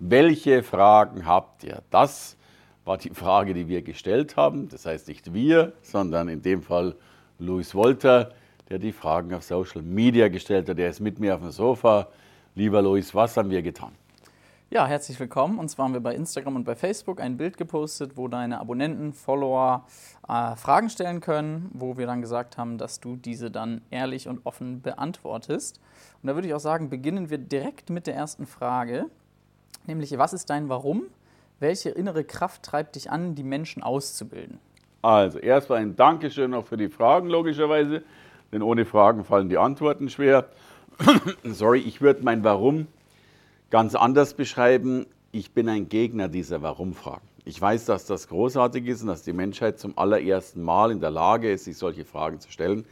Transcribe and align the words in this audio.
welche 0.00 0.62
Fragen 0.62 1.26
habt 1.26 1.62
ihr? 1.62 1.82
Das 1.90 2.36
war 2.84 2.96
die 2.96 3.10
Frage, 3.10 3.54
die 3.54 3.68
wir 3.68 3.82
gestellt 3.82 4.36
haben. 4.36 4.68
Das 4.68 4.86
heißt 4.86 5.08
nicht 5.08 5.32
wir, 5.32 5.74
sondern 5.82 6.28
in 6.28 6.42
dem 6.42 6.62
Fall 6.62 6.96
Luis 7.38 7.74
Wolter, 7.74 8.32
der 8.70 8.78
die 8.78 8.92
Fragen 8.92 9.34
auf 9.34 9.42
Social 9.42 9.82
Media 9.82 10.28
gestellt 10.28 10.68
hat. 10.68 10.78
Der 10.78 10.88
ist 10.88 11.00
mit 11.00 11.20
mir 11.20 11.34
auf 11.34 11.40
dem 11.40 11.50
Sofa. 11.50 12.08
Lieber 12.54 12.82
Luis, 12.82 13.14
was 13.14 13.36
haben 13.36 13.50
wir 13.50 13.62
getan? 13.62 13.92
Ja, 14.70 14.86
herzlich 14.86 15.18
willkommen. 15.20 15.58
Und 15.58 15.68
zwar 15.68 15.86
haben 15.86 15.94
wir 15.94 16.00
bei 16.00 16.14
Instagram 16.14 16.56
und 16.56 16.64
bei 16.64 16.76
Facebook 16.76 17.20
ein 17.20 17.36
Bild 17.36 17.56
gepostet, 17.56 18.16
wo 18.16 18.28
deine 18.28 18.60
Abonnenten, 18.60 19.12
Follower 19.12 19.84
äh, 20.28 20.56
Fragen 20.56 20.88
stellen 20.88 21.20
können, 21.20 21.68
wo 21.74 21.98
wir 21.98 22.06
dann 22.06 22.22
gesagt 22.22 22.56
haben, 22.56 22.78
dass 22.78 23.00
du 23.00 23.16
diese 23.16 23.50
dann 23.50 23.82
ehrlich 23.90 24.28
und 24.28 24.46
offen 24.46 24.80
beantwortest. 24.80 25.80
Und 26.22 26.28
da 26.28 26.36
würde 26.36 26.48
ich 26.48 26.54
auch 26.54 26.60
sagen, 26.60 26.88
beginnen 26.88 27.30
wir 27.30 27.38
direkt 27.38 27.90
mit 27.90 28.06
der 28.06 28.14
ersten 28.14 28.46
Frage, 28.46 29.06
nämlich 29.86 30.16
was 30.18 30.32
ist 30.32 30.50
dein 30.50 30.68
Warum? 30.68 31.02
Welche 31.58 31.90
innere 31.90 32.24
Kraft 32.24 32.62
treibt 32.62 32.96
dich 32.96 33.10
an, 33.10 33.34
die 33.34 33.42
Menschen 33.42 33.82
auszubilden? 33.82 34.58
Also 35.02 35.38
erstmal 35.38 35.78
ein 35.78 35.96
Dankeschön 35.96 36.54
auch 36.54 36.66
für 36.66 36.76
die 36.76 36.88
Fragen, 36.88 37.28
logischerweise, 37.28 38.02
denn 38.52 38.62
ohne 38.62 38.84
Fragen 38.84 39.24
fallen 39.24 39.48
die 39.48 39.58
Antworten 39.58 40.08
schwer. 40.08 40.48
Sorry, 41.44 41.80
ich 41.80 42.00
würde 42.00 42.22
mein 42.22 42.44
Warum 42.44 42.86
ganz 43.70 43.94
anders 43.94 44.34
beschreiben. 44.34 45.06
Ich 45.32 45.52
bin 45.52 45.68
ein 45.68 45.88
Gegner 45.88 46.28
dieser 46.28 46.60
Warum-Fragen. 46.60 47.26
Ich 47.44 47.60
weiß, 47.60 47.86
dass 47.86 48.04
das 48.04 48.28
großartig 48.28 48.86
ist 48.86 49.02
und 49.02 49.08
dass 49.08 49.22
die 49.22 49.32
Menschheit 49.32 49.78
zum 49.78 49.96
allerersten 49.96 50.62
Mal 50.62 50.90
in 50.90 51.00
der 51.00 51.10
Lage 51.10 51.50
ist, 51.50 51.64
sich 51.64 51.78
solche 51.78 52.04
Fragen 52.04 52.40
zu 52.40 52.50
stellen. 52.50 52.84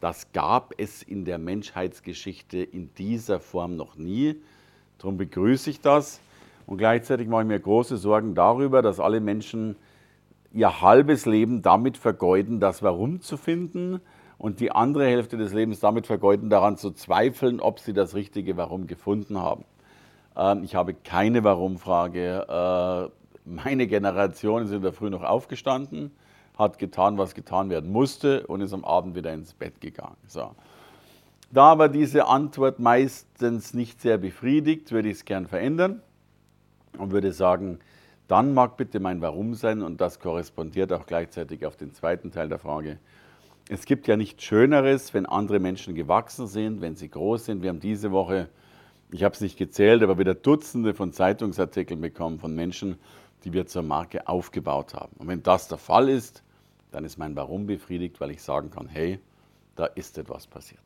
Das 0.00 0.32
gab 0.32 0.74
es 0.78 1.02
in 1.02 1.24
der 1.24 1.38
Menschheitsgeschichte 1.38 2.58
in 2.58 2.92
dieser 2.94 3.38
Form 3.38 3.76
noch 3.76 3.96
nie. 3.96 4.34
Darum 4.98 5.16
begrüße 5.16 5.70
ich 5.70 5.80
das. 5.80 6.18
Und 6.66 6.78
gleichzeitig 6.78 7.28
mache 7.28 7.42
ich 7.42 7.48
mir 7.48 7.60
große 7.60 7.96
Sorgen 7.96 8.34
darüber, 8.34 8.82
dass 8.82 9.00
alle 9.00 9.20
Menschen 9.20 9.76
ihr 10.52 10.82
halbes 10.82 11.26
Leben 11.26 11.62
damit 11.62 11.96
vergeuden, 11.96 12.60
das 12.60 12.82
Warum 12.82 13.20
zu 13.20 13.36
finden 13.36 14.00
und 14.38 14.60
die 14.60 14.70
andere 14.72 15.06
Hälfte 15.06 15.36
des 15.36 15.52
Lebens 15.52 15.80
damit 15.80 16.06
vergeuden, 16.06 16.50
daran 16.50 16.76
zu 16.76 16.90
zweifeln, 16.90 17.60
ob 17.60 17.78
sie 17.78 17.92
das 17.92 18.14
richtige 18.14 18.56
Warum 18.56 18.86
gefunden 18.86 19.38
haben. 19.38 19.64
Ähm, 20.36 20.62
ich 20.62 20.74
habe 20.74 20.94
keine 20.94 21.44
Warum-Frage. 21.44 22.46
Äh, 22.48 23.48
meine 23.48 23.86
Generation 23.86 24.64
ist 24.64 24.72
in 24.72 24.82
der 24.82 24.92
Früh 24.92 25.10
noch 25.10 25.22
aufgestanden, 25.22 26.12
hat 26.58 26.78
getan, 26.78 27.18
was 27.18 27.34
getan 27.34 27.70
werden 27.70 27.90
musste 27.90 28.46
und 28.46 28.60
ist 28.60 28.72
am 28.72 28.84
Abend 28.84 29.14
wieder 29.14 29.32
ins 29.32 29.54
Bett 29.54 29.80
gegangen. 29.80 30.16
So. 30.26 30.50
Da 31.50 31.64
aber 31.64 31.88
diese 31.88 32.26
Antwort 32.28 32.78
meistens 32.78 33.74
nicht 33.74 34.00
sehr 34.00 34.18
befriedigt, 34.18 34.92
würde 34.92 35.08
ich 35.08 35.18
es 35.18 35.24
gern 35.24 35.46
verändern 35.46 36.02
und 36.98 37.12
würde 37.12 37.32
sagen, 37.32 37.78
dann 38.28 38.54
mag 38.54 38.76
bitte 38.76 39.00
mein 39.00 39.20
Warum 39.20 39.54
sein 39.54 39.82
und 39.82 40.00
das 40.00 40.20
korrespondiert 40.20 40.92
auch 40.92 41.06
gleichzeitig 41.06 41.66
auf 41.66 41.76
den 41.76 41.92
zweiten 41.92 42.30
Teil 42.30 42.48
der 42.48 42.58
Frage. 42.58 42.98
Es 43.68 43.84
gibt 43.84 44.06
ja 44.06 44.16
nichts 44.16 44.42
Schöneres, 44.42 45.14
wenn 45.14 45.26
andere 45.26 45.60
Menschen 45.60 45.94
gewachsen 45.94 46.46
sind, 46.46 46.80
wenn 46.80 46.96
sie 46.96 47.08
groß 47.08 47.44
sind. 47.44 47.62
Wir 47.62 47.70
haben 47.70 47.80
diese 47.80 48.10
Woche 48.12 48.48
ich 49.12 49.22
habe 49.22 49.34
es 49.34 49.42
nicht 49.42 49.58
gezählt, 49.58 50.02
aber 50.02 50.18
wieder 50.18 50.34
Dutzende 50.34 50.94
von 50.94 51.12
Zeitungsartikeln 51.12 52.00
bekommen 52.00 52.38
von 52.38 52.54
Menschen, 52.54 52.98
die 53.44 53.52
wir 53.52 53.66
zur 53.66 53.82
Marke 53.82 54.26
aufgebaut 54.26 54.94
haben. 54.94 55.14
Und 55.18 55.28
wenn 55.28 55.42
das 55.42 55.68
der 55.68 55.76
Fall 55.76 56.08
ist, 56.08 56.42
dann 56.90 57.04
ist 57.04 57.18
mein 57.18 57.36
Warum 57.36 57.66
befriedigt, 57.66 58.20
weil 58.20 58.30
ich 58.30 58.42
sagen 58.42 58.70
kann, 58.70 58.88
hey, 58.88 59.20
da 59.76 59.84
ist 59.84 60.16
etwas 60.16 60.46
passiert. 60.46 60.82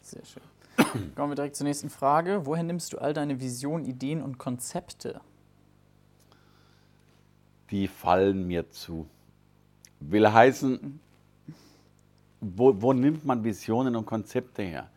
Sehr 0.00 0.24
schön. 0.24 0.42
Kommen 1.14 1.30
wir 1.30 1.36
direkt 1.36 1.56
zur 1.56 1.66
nächsten 1.66 1.90
Frage. 1.90 2.46
Woher 2.46 2.62
nimmst 2.62 2.92
du 2.92 2.98
all 2.98 3.12
deine 3.12 3.40
Visionen, 3.40 3.84
Ideen 3.84 4.22
und 4.22 4.38
Konzepte? 4.38 5.20
Die 7.70 7.86
fallen 7.88 8.46
mir 8.46 8.70
zu. 8.70 9.06
Will 10.00 10.32
heißen, 10.32 11.00
wo, 12.40 12.80
wo 12.80 12.92
nimmt 12.92 13.24
man 13.24 13.44
Visionen 13.44 13.96
und 13.96 14.06
Konzepte 14.06 14.62
her? 14.62 14.90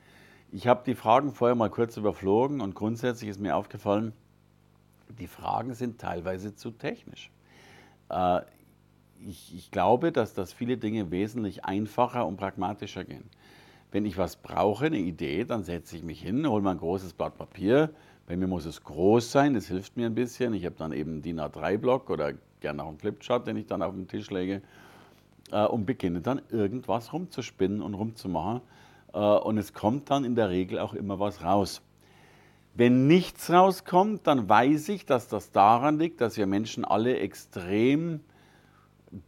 Ich 0.52 0.68
habe 0.68 0.84
die 0.86 0.96
Fragen 0.96 1.34
vorher 1.34 1.56
mal 1.56 1.70
kurz 1.70 1.98
überflogen 1.98 2.62
und 2.62 2.76
grundsätzlich 2.76 3.30
ist 3.30 3.40
mir 3.40 3.56
aufgefallen, 3.56 4.14
die 5.20 5.28
Fragen 5.28 5.74
sind 5.74 6.00
teilweise 6.00 6.56
zu 6.56 6.72
technisch. 6.72 7.32
Äh, 8.10 8.42
ich, 9.26 9.56
ich, 9.56 9.72
glaube, 9.72 10.12
dass, 10.12 10.34
dass 10.34 10.54
viele 10.54 10.78
Dinge 10.78 11.12
wesentlich 11.12 11.66
einfacher 11.66 12.26
und 12.26 12.38
pragmatischer 12.38 13.04
gehen. 13.04 13.30
Wenn 13.94 14.08
ich 14.08 14.18
was 14.18 14.38
brauche, 14.38 14.88
eine 14.88 14.98
Idee, 14.98 15.46
dann 15.46 15.64
setze 15.64 15.96
ich 15.96 16.02
mich 16.02 16.20
hin, 16.20 16.50
hole 16.50 16.64
mir 16.64 16.72
ein 16.72 16.80
großes 16.80 17.14
Blatt 17.14 17.38
Papier. 17.38 17.92
Bei 18.26 18.36
mir 18.36 18.48
muss 18.48 18.66
es 18.66 18.84
groß 18.84 19.32
sein, 19.32 19.54
das 19.54 19.68
hilft 19.68 19.98
mir 19.98 20.08
ein 20.08 20.16
bisschen. 20.16 20.56
Ich 20.56 20.66
habe 20.66 20.74
dann 20.76 20.94
eben 20.94 21.22
DIN 21.22 21.40
A3-Block 21.40 22.10
oder 22.10 22.34
gerne 22.60 22.84
auch 22.84 22.88
einen 22.88 22.98
Flipchart, 22.98 23.46
den 23.46 23.56
ich 23.56 23.68
dann 23.68 23.84
auf 23.84 23.94
den 23.94 24.08
Tisch 24.08 24.32
lege 24.32 24.64
äh, 25.52 25.64
und 25.66 25.86
beginne 25.86 26.22
dann 26.22 26.42
irgendwas 26.50 27.14
rumzuspinnen 27.14 27.84
und 27.84 27.94
rumzumachen 27.94 28.62
äh, 29.14 29.20
und 29.20 29.60
es 29.60 29.76
kommt 29.76 30.10
dann 30.10 30.26
in 30.26 30.34
der 30.34 30.50
Regel 30.50 30.80
auch 30.80 30.96
immer 30.96 31.20
was 31.20 31.44
raus. 31.44 31.84
Wenn 32.74 33.06
nichts 33.06 33.52
rauskommt, 33.52 34.26
dann 34.26 34.50
weiß 34.50 34.90
ich, 34.90 35.06
dass 35.06 35.28
das 35.28 35.52
daran 35.52 36.00
liegt, 36.00 36.20
dass 36.20 36.36
wir 36.36 36.48
Menschen 36.48 36.84
alle 36.84 37.20
extrem 37.20 38.22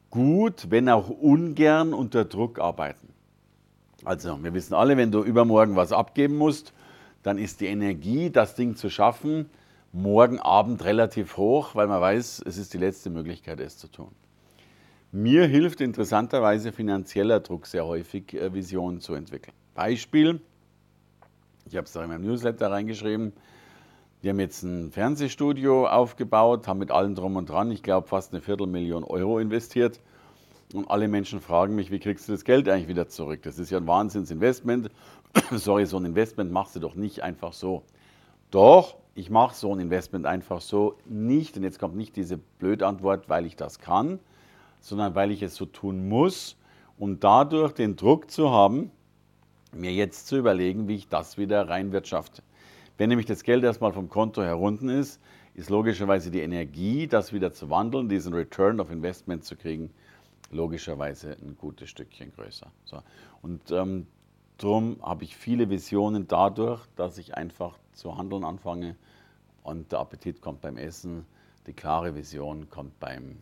gut, 0.09 0.71
wenn 0.71 0.89
auch 0.89 1.11
ungern 1.11 1.93
unter 1.93 2.25
Druck 2.25 2.57
arbeiten. 2.57 3.14
Also, 4.03 4.43
wir 4.43 4.53
wissen 4.53 4.73
alle, 4.73 4.97
wenn 4.97 5.11
du 5.11 5.23
übermorgen 5.23 5.75
was 5.75 5.91
abgeben 5.91 6.37
musst, 6.37 6.73
dann 7.23 7.37
ist 7.37 7.61
die 7.61 7.67
Energie, 7.67 8.29
das 8.29 8.55
Ding 8.55 8.75
zu 8.75 8.89
schaffen, 8.89 9.49
morgen 9.93 10.39
Abend 10.39 10.83
relativ 10.83 11.37
hoch, 11.37 11.73
weil 11.73 11.87
man 11.87 12.01
weiß, 12.01 12.43
es 12.45 12.57
ist 12.57 12.73
die 12.73 12.77
letzte 12.77 13.09
Möglichkeit, 13.09 13.59
es 13.59 13.77
zu 13.77 13.87
tun. 13.87 14.11
Mir 15.11 15.47
hilft 15.47 15.79
interessanterweise 15.79 16.73
finanzieller 16.73 17.39
Druck 17.39 17.67
sehr 17.67 17.85
häufig, 17.85 18.33
äh, 18.33 18.53
Visionen 18.53 18.99
zu 18.99 19.13
entwickeln. 19.13 19.55
Beispiel, 19.73 20.41
ich 21.65 21.77
habe 21.77 21.85
es 21.85 21.93
da 21.93 22.03
in 22.03 22.09
meinem 22.09 22.25
Newsletter 22.25 22.69
reingeschrieben, 22.69 23.33
wir 24.21 24.31
haben 24.31 24.39
jetzt 24.39 24.63
ein 24.63 24.91
Fernsehstudio 24.91 25.87
aufgebaut, 25.87 26.67
haben 26.67 26.79
mit 26.79 26.91
allem 26.91 27.15
drum 27.15 27.35
und 27.35 27.47
dran, 27.47 27.69
ich 27.71 27.83
glaube, 27.83 28.07
fast 28.07 28.33
eine 28.33 28.41
Viertelmillion 28.41 29.03
Euro 29.03 29.39
investiert. 29.39 29.99
Und 30.73 30.89
alle 30.89 31.07
Menschen 31.07 31.41
fragen 31.41 31.75
mich, 31.75 31.91
wie 31.91 31.99
kriegst 31.99 32.27
du 32.27 32.31
das 32.31 32.43
Geld 32.43 32.67
eigentlich 32.67 32.87
wieder 32.87 33.07
zurück? 33.07 33.41
Das 33.43 33.59
ist 33.59 33.69
ja 33.69 33.77
ein 33.77 33.87
Wahnsinnsinvestment. 33.87 34.89
Sorry, 35.51 35.85
so 35.85 35.97
ein 35.97 36.05
Investment 36.05 36.51
machst 36.51 36.75
du 36.75 36.79
doch 36.79 36.95
nicht 36.95 37.21
einfach 37.21 37.53
so. 37.53 37.83
Doch, 38.51 38.97
ich 39.13 39.29
mache 39.29 39.55
so 39.55 39.73
ein 39.73 39.79
Investment 39.79 40.25
einfach 40.25 40.61
so 40.61 40.97
nicht. 41.05 41.55
Und 41.55 41.63
jetzt 41.63 41.79
kommt 41.79 41.95
nicht 41.95 42.15
diese 42.15 42.37
Blödantwort, 42.37 43.29
weil 43.29 43.45
ich 43.45 43.55
das 43.55 43.79
kann, 43.79 44.19
sondern 44.79 45.15
weil 45.15 45.31
ich 45.31 45.41
es 45.41 45.55
so 45.55 45.65
tun 45.65 46.09
muss, 46.09 46.57
um 46.97 47.19
dadurch 47.19 47.73
den 47.73 47.95
Druck 47.95 48.31
zu 48.31 48.49
haben, 48.49 48.91
mir 49.71 49.91
jetzt 49.91 50.27
zu 50.27 50.37
überlegen, 50.37 50.87
wie 50.87 50.95
ich 50.95 51.09
das 51.09 51.37
wieder 51.37 51.67
reinwirtschafte. 51.69 52.41
Wenn 52.97 53.09
nämlich 53.09 53.25
das 53.25 53.43
Geld 53.43 53.63
erstmal 53.63 53.91
vom 53.91 54.09
Konto 54.09 54.41
herunten 54.41 54.89
ist, 54.89 55.19
ist 55.53 55.69
logischerweise 55.69 56.31
die 56.31 56.41
Energie, 56.41 57.07
das 57.07 57.33
wieder 57.33 57.53
zu 57.53 57.69
wandeln, 57.69 58.09
diesen 58.09 58.33
Return 58.33 58.79
of 58.79 58.89
Investment 58.89 59.43
zu 59.43 59.55
kriegen, 59.55 59.91
logischerweise 60.51 61.31
ein 61.41 61.57
gutes 61.57 61.89
Stückchen 61.89 62.31
größer. 62.33 62.71
So. 62.85 63.01
Und 63.41 63.71
ähm, 63.71 64.07
darum 64.57 64.97
habe 65.01 65.23
ich 65.23 65.35
viele 65.35 65.69
Visionen 65.69 66.27
dadurch, 66.27 66.85
dass 66.95 67.17
ich 67.17 67.35
einfach 67.35 67.77
zu 67.93 68.17
handeln 68.17 68.43
anfange 68.43 68.95
und 69.63 69.91
der 69.91 69.99
Appetit 69.99 70.41
kommt 70.41 70.61
beim 70.61 70.77
Essen, 70.77 71.25
die 71.67 71.73
klare 71.73 72.15
Vision 72.15 72.69
kommt 72.69 72.99
beim 72.99 73.37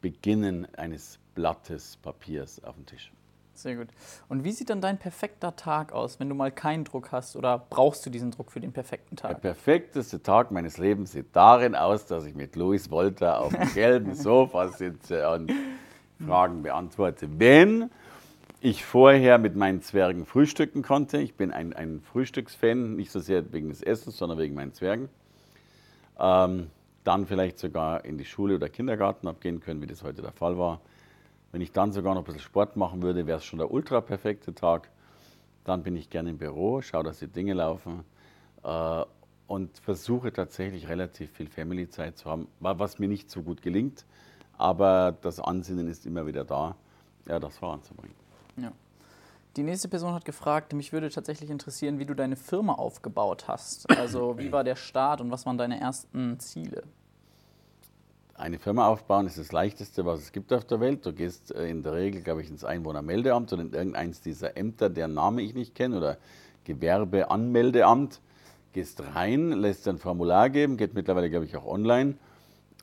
Beginnen 0.00 0.72
eines 0.76 1.18
Blattes 1.34 1.96
Papiers 1.96 2.62
auf 2.64 2.76
dem 2.76 2.86
Tisch. 2.86 3.12
Sehr 3.60 3.76
gut. 3.76 3.88
Und 4.30 4.42
wie 4.42 4.52
sieht 4.52 4.70
dann 4.70 4.80
dein 4.80 4.96
perfekter 4.96 5.54
Tag 5.54 5.92
aus, 5.92 6.18
wenn 6.18 6.30
du 6.30 6.34
mal 6.34 6.50
keinen 6.50 6.84
Druck 6.84 7.12
hast 7.12 7.36
oder 7.36 7.58
brauchst 7.58 8.06
du 8.06 8.10
diesen 8.10 8.30
Druck 8.30 8.50
für 8.50 8.60
den 8.60 8.72
perfekten 8.72 9.16
Tag? 9.16 9.42
Der 9.42 9.52
perfekteste 9.52 10.22
Tag 10.22 10.50
meines 10.50 10.78
Lebens 10.78 11.12
sieht 11.12 11.36
darin 11.36 11.74
aus, 11.74 12.06
dass 12.06 12.24
ich 12.24 12.34
mit 12.34 12.56
Louis 12.56 12.90
Wolter 12.90 13.38
auf 13.38 13.52
dem 13.52 13.70
gelben 13.74 14.14
Sofa 14.16 14.68
sitze 14.68 15.28
und 15.28 15.52
Fragen 16.26 16.62
beantworte. 16.62 17.28
Wenn 17.38 17.90
ich 18.62 18.86
vorher 18.86 19.36
mit 19.36 19.56
meinen 19.56 19.82
Zwergen 19.82 20.24
frühstücken 20.24 20.80
konnte, 20.80 21.18
ich 21.18 21.34
bin 21.34 21.50
ein, 21.50 21.74
ein 21.74 22.00
Frühstücksfan, 22.00 22.96
nicht 22.96 23.10
so 23.10 23.20
sehr 23.20 23.52
wegen 23.52 23.68
des 23.68 23.82
Essens, 23.82 24.16
sondern 24.16 24.38
wegen 24.38 24.54
meinen 24.54 24.72
Zwergen. 24.72 25.10
Ähm, 26.18 26.68
dann 27.04 27.26
vielleicht 27.26 27.58
sogar 27.58 28.06
in 28.06 28.16
die 28.16 28.24
Schule 28.24 28.54
oder 28.54 28.70
Kindergarten 28.70 29.28
abgehen 29.28 29.60
können, 29.60 29.82
wie 29.82 29.86
das 29.86 30.02
heute 30.02 30.22
der 30.22 30.32
Fall 30.32 30.58
war. 30.58 30.80
Wenn 31.52 31.60
ich 31.60 31.72
dann 31.72 31.92
sogar 31.92 32.14
noch 32.14 32.22
ein 32.22 32.24
bisschen 32.24 32.40
Sport 32.40 32.76
machen 32.76 33.02
würde, 33.02 33.26
wäre 33.26 33.38
es 33.38 33.44
schon 33.44 33.58
der 33.58 33.70
ultra 33.70 34.00
perfekte 34.00 34.54
Tag. 34.54 34.90
Dann 35.64 35.82
bin 35.82 35.96
ich 35.96 36.10
gerne 36.10 36.30
im 36.30 36.38
Büro, 36.38 36.80
schaue, 36.80 37.04
dass 37.04 37.18
die 37.18 37.26
Dinge 37.26 37.54
laufen 37.54 38.04
äh, 38.62 39.04
und 39.46 39.76
versuche 39.78 40.32
tatsächlich 40.32 40.88
relativ 40.88 41.30
viel 41.32 41.48
Family-Zeit 41.48 42.18
zu 42.18 42.30
haben, 42.30 42.48
was 42.60 42.98
mir 42.98 43.08
nicht 43.08 43.30
so 43.30 43.42
gut 43.42 43.62
gelingt. 43.62 44.06
Aber 44.56 45.16
das 45.22 45.40
Ansinnen 45.40 45.88
ist 45.88 46.06
immer 46.06 46.26
wieder 46.26 46.44
da, 46.44 46.76
ja, 47.26 47.40
das 47.40 47.58
voranzubringen. 47.58 48.14
Ja. 48.56 48.72
Die 49.56 49.64
nächste 49.64 49.88
Person 49.88 50.14
hat 50.14 50.24
gefragt, 50.24 50.72
mich 50.74 50.92
würde 50.92 51.10
tatsächlich 51.10 51.50
interessieren, 51.50 51.98
wie 51.98 52.06
du 52.06 52.14
deine 52.14 52.36
Firma 52.36 52.74
aufgebaut 52.74 53.48
hast. 53.48 53.90
Also 53.90 54.38
wie 54.38 54.52
war 54.52 54.62
der 54.62 54.76
Start 54.76 55.20
und 55.20 55.32
was 55.32 55.44
waren 55.44 55.58
deine 55.58 55.80
ersten 55.80 56.38
Ziele? 56.38 56.84
Eine 58.40 58.58
Firma 58.58 58.88
aufbauen 58.88 59.26
ist 59.26 59.36
das 59.36 59.52
Leichteste, 59.52 60.06
was 60.06 60.20
es 60.20 60.32
gibt 60.32 60.50
auf 60.54 60.64
der 60.64 60.80
Welt. 60.80 61.04
Du 61.04 61.12
gehst 61.12 61.54
äh, 61.54 61.68
in 61.68 61.82
der 61.82 61.92
Regel, 61.92 62.22
glaube 62.22 62.40
ich, 62.40 62.48
ins 62.48 62.64
Einwohnermeldeamt 62.64 63.52
oder 63.52 63.60
in 63.60 63.74
irgendeins 63.74 64.22
dieser 64.22 64.56
Ämter, 64.56 64.88
deren 64.88 65.12
Name 65.12 65.42
ich 65.42 65.52
nicht 65.52 65.74
kenne, 65.74 65.98
oder 65.98 66.16
Gewerbeanmeldeamt. 66.64 68.18
Gehst 68.72 69.02
rein, 69.14 69.52
lässt 69.52 69.86
ein 69.88 69.98
Formular 69.98 70.48
geben, 70.48 70.78
geht 70.78 70.94
mittlerweile, 70.94 71.28
glaube 71.28 71.44
ich, 71.44 71.54
auch 71.54 71.66
online 71.66 72.14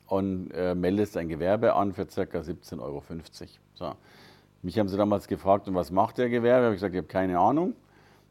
und 0.06 0.52
äh, 0.52 0.76
meldest 0.76 1.16
ein 1.16 1.28
Gewerbe 1.28 1.74
an 1.74 1.92
für 1.92 2.06
ca. 2.06 2.22
17,50 2.22 2.78
Euro. 2.80 3.02
So. 3.74 3.94
Mich 4.62 4.78
haben 4.78 4.86
sie 4.86 4.96
damals 4.96 5.26
gefragt, 5.26 5.66
und 5.66 5.74
was 5.74 5.90
macht 5.90 6.18
der 6.18 6.28
Gewerbe? 6.28 6.66
Habe 6.66 6.74
ich 6.76 6.80
gesagt, 6.80 6.94
ich 6.94 6.98
habe 6.98 7.08
keine 7.08 7.36
Ahnung. 7.36 7.74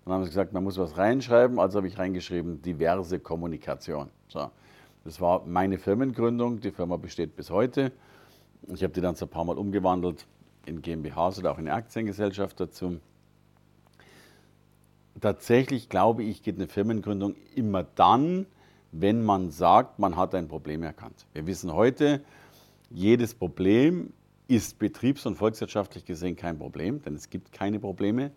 Dann 0.06 0.14
haben 0.14 0.24
sie 0.24 0.30
gesagt, 0.30 0.54
man 0.54 0.64
muss 0.64 0.78
was 0.78 0.98
reinschreiben. 0.98 1.60
Also 1.60 1.80
habe 1.80 1.90
ich 1.90 1.98
reingeschrieben, 1.98 2.62
diverse 2.62 3.20
Kommunikation. 3.20 4.12
So. 4.30 4.50
Das 5.08 5.22
war 5.22 5.46
meine 5.46 5.78
Firmengründung. 5.78 6.60
Die 6.60 6.72
Firma 6.72 6.98
besteht 6.98 7.38
bis 7.38 7.50
heute. 7.50 7.94
Ich 8.68 8.84
habe 8.84 8.92
die 8.92 9.00
dann 9.00 9.16
so 9.16 9.26
ein 9.26 9.30
paar 9.30 9.46
Mal 9.46 9.58
umgewandelt 9.58 10.28
in 10.66 10.82
GmbHs 10.82 11.40
oder 11.40 11.54
auch 11.54 11.58
in 11.58 11.70
eine 11.70 11.78
Aktiengesellschaft 11.78 12.60
dazu. 12.60 13.00
Tatsächlich 15.22 15.88
glaube 15.88 16.24
ich, 16.24 16.44
geht 16.44 16.56
eine 16.56 16.68
Firmengründung 16.68 17.38
immer 17.56 17.84
dann, 17.84 18.48
wenn 18.92 19.24
man 19.24 19.50
sagt, 19.50 19.98
man 19.98 20.18
hat 20.18 20.36
ein 20.36 20.50
Problem 20.50 20.84
erkannt. 20.84 21.26
Wir 21.32 21.48
wissen 21.48 21.72
heute, 21.72 22.22
jedes 22.90 23.34
Problem 23.34 24.12
ist 24.50 24.78
betriebs- 24.78 25.26
und 25.26 25.36
volkswirtschaftlich 25.36 26.04
gesehen 26.04 26.36
kein 26.36 26.60
Problem, 26.60 27.02
denn 27.02 27.16
es 27.16 27.30
gibt 27.30 27.54
keine 27.54 27.80
Probleme, 27.80 28.32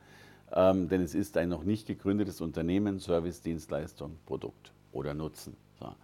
ähm, 0.52 0.88
denn 0.88 1.02
es 1.02 1.16
ist 1.16 1.36
ein 1.36 1.48
noch 1.48 1.64
nicht 1.64 1.88
gegründetes 1.88 2.40
Unternehmen, 2.40 3.00
Service, 3.00 3.42
Dienstleistung, 3.42 4.18
Produkt 4.24 4.72
oder 4.92 5.14
Nutzen. 5.14 5.56
So. 5.80 5.96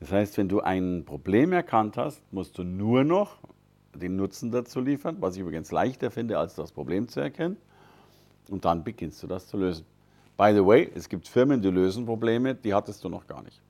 Das 0.00 0.12
heißt, 0.12 0.36
wenn 0.38 0.48
du 0.48 0.60
ein 0.60 1.04
Problem 1.04 1.52
erkannt 1.52 1.96
hast, 1.96 2.20
musst 2.32 2.58
du 2.58 2.64
nur 2.64 3.04
noch 3.04 3.38
den 3.94 4.16
Nutzen 4.16 4.50
dazu 4.50 4.80
liefern, 4.80 5.16
was 5.20 5.36
ich 5.36 5.42
übrigens 5.42 5.70
leichter 5.70 6.10
finde, 6.10 6.38
als 6.38 6.54
das 6.54 6.72
Problem 6.72 7.08
zu 7.08 7.20
erkennen. 7.20 7.56
Und 8.50 8.64
dann 8.64 8.84
beginnst 8.84 9.22
du 9.22 9.26
das 9.26 9.46
zu 9.46 9.56
lösen. 9.56 9.86
By 10.36 10.52
the 10.52 10.64
way, 10.64 10.90
es 10.94 11.08
gibt 11.08 11.28
Firmen, 11.28 11.62
die 11.62 11.70
lösen 11.70 12.04
Probleme, 12.04 12.54
die 12.54 12.74
hattest 12.74 13.04
du 13.04 13.08
noch 13.08 13.26
gar 13.26 13.42
nicht. 13.42 13.62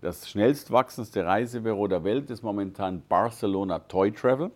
Das 0.00 0.30
schnellst 0.30 0.70
wachsendste 0.70 1.26
Reisebüro 1.26 1.86
der 1.88 2.04
Welt 2.04 2.30
ist 2.30 2.42
momentan 2.42 3.02
Barcelona 3.06 3.80
Toy 3.80 4.12
Travel. 4.12 4.50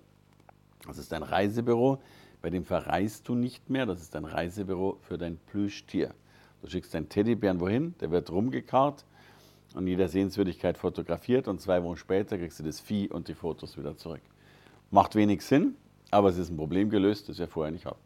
Das 0.86 0.96
ist 0.96 1.12
ein 1.12 1.22
Reisebüro, 1.22 1.98
bei 2.40 2.50
dem 2.50 2.64
verreist 2.64 3.28
du 3.28 3.34
nicht 3.34 3.68
mehr. 3.68 3.84
Das 3.84 4.00
ist 4.00 4.14
ein 4.16 4.24
Reisebüro 4.24 4.98
für 5.02 5.18
dein 5.18 5.36
Plüschtier. 5.36 6.14
Du 6.62 6.70
schickst 6.70 6.94
deinen 6.94 7.08
Teddybären 7.10 7.60
wohin, 7.60 7.94
der 8.00 8.10
wird 8.10 8.30
rumgekarrt 8.30 9.04
und 9.74 9.86
jeder 9.86 10.08
Sehenswürdigkeit 10.08 10.78
fotografiert 10.78 11.48
und 11.48 11.60
zwei 11.60 11.82
Wochen 11.82 11.96
später 11.96 12.38
kriegst 12.38 12.58
du 12.60 12.62
das 12.62 12.80
Vieh 12.80 13.08
und 13.08 13.28
die 13.28 13.34
Fotos 13.34 13.76
wieder 13.76 13.96
zurück. 13.96 14.22
Macht 14.90 15.14
wenig 15.14 15.42
Sinn, 15.42 15.74
aber 16.10 16.28
es 16.28 16.38
ist 16.38 16.50
ein 16.50 16.56
Problem 16.56 16.88
gelöst, 16.88 17.28
das 17.28 17.38
wir 17.38 17.48
vorher 17.48 17.72
nicht 17.72 17.84
hatten. 17.84 18.00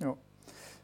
Ja. 0.00 0.16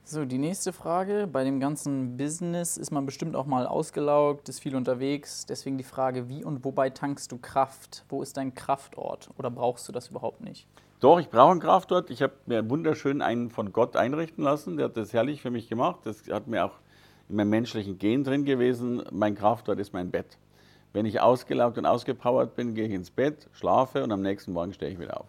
So, 0.04 0.24
die 0.24 0.38
nächste 0.38 0.72
Frage. 0.72 1.28
Bei 1.30 1.44
dem 1.44 1.60
ganzen 1.60 2.16
Business 2.16 2.78
ist 2.78 2.90
man 2.90 3.04
bestimmt 3.04 3.36
auch 3.36 3.44
mal 3.44 3.66
ausgelaugt, 3.66 4.48
ist 4.48 4.60
viel 4.60 4.74
unterwegs. 4.74 5.44
Deswegen 5.44 5.76
die 5.76 5.84
Frage, 5.84 6.30
wie 6.30 6.42
und 6.44 6.64
wobei 6.64 6.88
tankst 6.88 7.30
du 7.30 7.36
Kraft? 7.36 8.06
Wo 8.08 8.22
ist 8.22 8.38
dein 8.38 8.54
Kraftort? 8.54 9.28
Oder 9.36 9.50
brauchst 9.50 9.86
du 9.86 9.92
das 9.92 10.08
überhaupt 10.08 10.40
nicht? 10.40 10.66
Doch, 11.00 11.20
ich 11.20 11.28
brauche 11.28 11.50
einen 11.50 11.60
Kraftort. 11.60 12.08
Ich 12.08 12.22
habe 12.22 12.32
mir 12.46 12.70
wunderschön 12.70 13.20
einen 13.20 13.50
von 13.50 13.70
Gott 13.70 13.96
einrichten 13.96 14.42
lassen. 14.42 14.78
Der 14.78 14.86
hat 14.86 14.96
das 14.96 15.12
herrlich 15.12 15.42
für 15.42 15.50
mich 15.50 15.68
gemacht. 15.68 16.00
Das 16.04 16.22
hat 16.30 16.46
mir 16.46 16.64
auch 16.64 16.78
in 17.28 17.36
meinem 17.36 17.50
menschlichen 17.50 17.98
Gen 17.98 18.24
drin 18.24 18.44
gewesen. 18.44 19.02
Mein 19.10 19.34
Kraftort 19.34 19.78
ist 19.78 19.92
mein 19.92 20.10
Bett. 20.10 20.38
Wenn 20.92 21.06
ich 21.06 21.20
ausgelaugt 21.20 21.78
und 21.78 21.86
ausgepowert 21.86 22.56
bin, 22.56 22.74
gehe 22.74 22.86
ich 22.86 22.92
ins 22.92 23.10
Bett, 23.10 23.48
schlafe 23.52 24.02
und 24.02 24.10
am 24.10 24.22
nächsten 24.22 24.52
Morgen 24.52 24.72
stehe 24.72 24.90
ich 24.90 24.98
wieder 24.98 25.20
auf. 25.20 25.26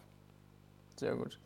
Sehr 0.95 1.15
gut. 1.15 1.37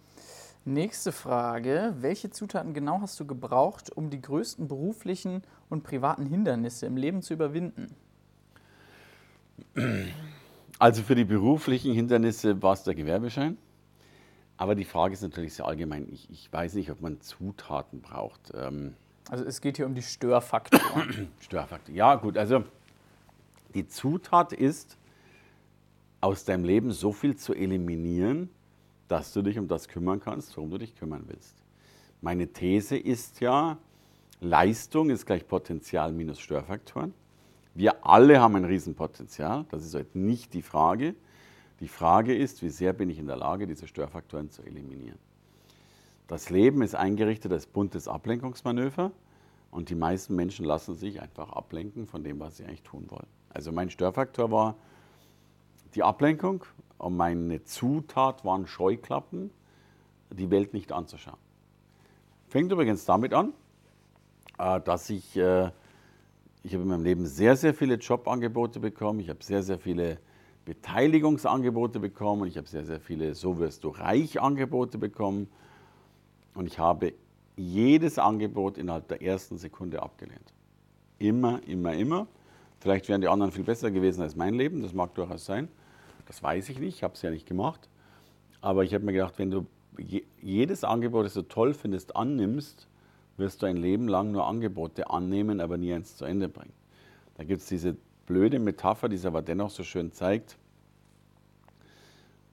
Nächste 0.66 1.12
Frage. 1.12 1.96
Welche 2.00 2.30
Zutaten 2.30 2.74
genau 2.74 3.02
hast 3.02 3.20
du 3.20 3.26
gebraucht, 3.26 3.92
um 3.92 4.10
die 4.10 4.22
größten 4.22 4.68
beruflichen 4.68 5.42
und 5.70 5.84
privaten 5.84 6.26
Hindernisse 6.26 6.86
im 6.86 6.96
Leben 6.96 7.22
zu 7.22 7.34
überwinden? 7.34 7.94
Also 10.80 11.04
für 11.04 11.16
die 11.16 11.26
beruflichen 11.26 11.94
Hindernisse 11.94 12.62
war 12.62 12.74
es 12.74 12.84
der 12.84 12.96
Gewerbeschein. 12.96 13.58
Aber 14.56 14.76
die 14.76 14.86
Frage 14.86 15.14
ist 15.14 15.22
natürlich 15.22 15.56
sehr 15.56 15.66
allgemein. 15.66 16.08
Ich, 16.12 16.30
ich 16.30 16.54
weiß 16.54 16.76
nicht, 16.76 16.92
ob 16.92 17.02
man 17.02 17.20
Zutaten 17.22 18.02
braucht. 18.02 18.54
Ähm 18.56 18.96
also 19.30 19.46
es 19.46 19.62
geht 19.62 19.78
hier 19.78 19.86
um 19.86 19.96
die 19.96 20.02
Störfaktoren. 20.02 21.30
Störfaktoren. 21.40 21.96
Ja, 21.96 22.16
gut. 22.16 22.38
Also 22.38 22.64
die 23.74 23.88
Zutat 23.88 24.54
ist, 24.54 24.98
aus 26.24 26.46
deinem 26.46 26.64
Leben 26.64 26.92
so 26.92 27.12
viel 27.12 27.36
zu 27.36 27.54
eliminieren, 27.54 28.50
dass 29.10 29.34
du 29.34 29.42
dich 29.42 29.60
um 29.60 29.68
das 29.68 29.90
kümmern 29.90 30.22
kannst, 30.22 30.56
worum 30.56 30.72
du 30.72 30.78
dich 30.78 30.96
kümmern 30.96 31.25
willst. 31.28 31.54
Meine 32.22 32.48
These 32.48 32.98
ist 32.98 33.42
ja, 33.42 33.78
Leistung 34.40 35.10
ist 35.10 35.25
gleich 35.25 35.46
Potenzial 35.46 36.14
minus 36.14 36.40
Störfaktoren. 36.40 37.14
Wir 37.74 38.06
alle 38.06 38.40
haben 38.40 38.56
ein 38.56 38.64
Riesenpotenzial, 38.64 39.66
das 39.70 39.84
ist 39.84 39.96
heute 39.96 40.18
nicht 40.18 40.54
die 40.54 40.62
Frage. 40.62 41.16
Die 41.81 41.90
Frage 41.90 42.34
ist, 42.34 42.62
wie 42.62 42.70
sehr 42.70 42.94
bin 42.94 43.10
ich 43.10 43.20
in 43.20 43.28
der 43.28 43.36
Lage, 43.36 43.68
diese 43.68 43.88
Störfaktoren 43.88 44.50
zu 44.50 44.62
eliminieren. 44.64 45.20
Das 46.34 46.50
Leben 46.50 46.82
ist 46.82 46.96
eingerichtet 46.96 47.52
als 47.52 47.68
buntes 47.68 48.08
Ablenkungsmanöver 48.08 49.12
und 49.70 49.92
die 49.92 49.96
meisten 49.96 50.36
Menschen 50.36 50.66
lassen 50.66 50.96
sich 50.96 51.22
einfach 51.22 51.52
ablenken 51.52 52.08
von 52.08 52.24
dem, 52.24 52.40
was 52.40 52.58
sie 52.58 52.66
eigentlich 52.66 52.82
tun 52.82 53.06
wollen. 53.10 53.28
Also 53.50 53.72
mein 53.72 53.92
Störfaktor 53.92 54.50
war 54.50 54.74
die 55.94 56.02
Ablenkung 56.02 56.66
und 56.98 57.18
meine 57.18 57.63
Zutat 57.66 58.44
waren 58.44 58.66
Scheuklappen, 58.66 59.52
die 60.32 60.50
Welt 60.50 60.74
nicht 60.74 60.92
anzuschauen. 60.92 61.38
Fängt 62.48 62.72
übrigens 62.72 63.06
damit 63.06 63.32
an, 63.32 63.54
äh, 64.58 64.82
dass 64.82 65.12
ich, 65.12 65.38
äh, 65.38 65.70
ich 66.63 66.74
habe 66.74 66.82
in 66.82 66.88
meinem 66.88 67.04
Leben 67.04 67.28
sehr, 67.28 67.56
sehr 67.56 67.75
viele 67.75 67.98
Jobangebote 67.98 68.80
bekommen, 68.80 69.20
ich 69.20 69.30
habe 69.30 69.44
sehr, 69.44 69.62
sehr 69.62 69.78
viele 69.78 70.18
Beteiligungsangebote 70.66 72.00
bekommen, 72.00 72.48
ich 72.48 72.58
habe 72.58 72.68
sehr, 72.68 72.86
sehr 72.86 73.00
viele 73.00 73.36
So 73.36 73.60
wirst 73.60 73.84
du 73.84 73.90
reich 73.90 74.42
Angebote 74.42 74.98
bekommen 74.98 75.48
und 76.53 76.67
ich 76.67 76.79
habe 76.79 77.13
jedes 77.55 78.17
Angebot 78.19 78.77
innerhalb 78.77 79.07
der 79.07 79.22
ersten 79.22 79.57
Sekunde 79.57 80.01
abgelehnt. 80.01 80.53
Immer, 81.19 81.62
immer, 81.67 81.93
immer. 81.93 82.27
Vielleicht 82.79 83.07
wären 83.07 83.22
die 83.22 83.27
anderen 83.27 83.51
viel 83.51 83.63
besser 83.63 83.91
gewesen 83.91 84.22
als 84.22 84.36
mein 84.36 84.55
Leben, 84.55 84.81
das 84.81 84.93
mag 84.93 85.13
durchaus 85.15 85.45
sein. 85.45 85.69
Das 86.25 86.41
weiß 86.41 86.69
ich 86.69 86.79
nicht, 86.79 86.98
ich 86.98 87.03
habe 87.03 87.13
es 87.13 87.22
ja 87.22 87.29
nicht 87.29 87.48
gemacht. 87.48 87.89
Aber 88.62 88.83
ich 88.83 88.93
habe 88.93 89.05
mir 89.05 89.13
gedacht, 89.13 89.38
wenn 89.38 89.51
du 89.51 89.65
jedes 90.41 90.83
Angebot, 90.83 91.25
das 91.25 91.33
du 91.33 91.43
toll 91.43 91.74
findest, 91.74 92.15
annimmst, 92.15 92.88
wirst 93.38 93.62
du 93.62 93.65
ein 93.65 93.77
Leben 93.77 94.07
lang 94.07 94.31
nur 94.31 94.48
Angebote 94.48 95.10
annehmen, 95.10 95.60
aber 95.60 95.77
nie 95.77 95.93
eins 95.93 96.17
zu 96.17 96.25
Ende 96.25 96.50
bringen. 96.50 96.74
Da 97.36 97.43
gibt 97.43 97.62
es 97.62 97.67
diese 97.67 97.95
blöde 98.25 98.60
Metapher, 98.60 99.10
die 99.10 99.15
es 99.15 99.25
aber 99.25 99.41
dennoch 99.41 99.69
so 99.69 99.83
schön 99.83 100.12
zeigt. 100.12 100.57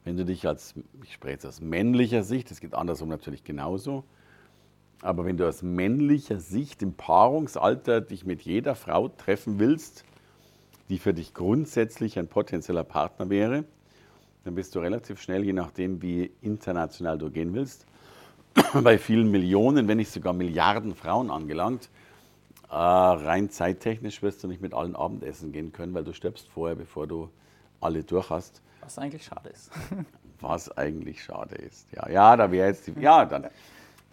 Wenn 0.05 0.17
du 0.17 0.25
dich 0.25 0.47
als, 0.47 0.75
ich 1.05 1.13
spreche 1.13 1.35
jetzt 1.35 1.47
aus 1.47 1.61
männlicher 1.61 2.23
Sicht, 2.23 2.51
das 2.51 2.61
geht 2.61 2.75
andersrum 2.75 3.09
natürlich 3.09 3.45
genauso, 3.45 4.05
aber 5.03 5.25
wenn 5.25 5.37
du 5.37 5.49
aus 5.49 5.63
männlicher 5.63 6.41
Sicht 6.41 6.83
im 6.83 6.95
Paarungsalter 6.95 8.01
dich 8.01 8.25
mit 8.25 8.43
jeder 8.43 8.75
Frau 8.75 9.09
treffen 9.09 9.59
willst, 9.59 10.05
die 10.89 10.99
für 10.99 11.15
dich 11.15 11.35
grundsätzlich 11.35 12.19
ein 12.19 12.29
potenzieller 12.29 12.85
Partner 12.85 13.31
wäre, 13.31 13.65
dann 14.45 14.55
bist 14.55 14.75
du 14.75 14.81
relativ 14.81 15.21
schnell, 15.21 15.45
je 15.45 15.53
nachdem, 15.53 16.03
wie 16.03 16.31
international 16.43 17.19
du 17.19 17.31
gehen 17.31 17.55
willst, 17.55 17.87
bei 18.83 18.99
vielen 18.99 19.31
Millionen, 19.31 19.87
wenn 19.87 19.99
nicht 19.99 20.11
sogar 20.11 20.33
Milliarden 20.33 20.95
Frauen 20.95 21.31
angelangt, 21.31 21.89
äh, 22.69 22.75
rein 22.75 23.51
zeittechnisch 23.51 24.23
wirst 24.23 24.43
du 24.43 24.49
nicht 24.49 24.63
mit 24.63 24.75
allen 24.75 24.97
Abendessen 24.97 25.53
gehen 25.53 25.73
können, 25.73 25.95
weil 25.95 26.05
du 26.05 26.13
stirbst 26.13 26.49
vorher, 26.49 26.77
bevor 26.77 27.07
du 27.07 27.31
alle 27.81 28.05
durch 28.05 28.31
hast. 28.31 28.63
Was 28.81 28.99
eigentlich 28.99 29.25
schade 29.25 29.49
ist. 29.51 29.71
Was 30.41 30.75
eigentlich 30.77 31.23
schade 31.23 31.57
ist. 31.57 31.87
Ja, 31.93 32.09
ja 32.09 32.37
da 32.37 32.51
wäre 32.51 32.69
jetzt 32.69 32.87
die, 32.87 32.99
ja, 32.99 33.27
dann, 33.27 33.49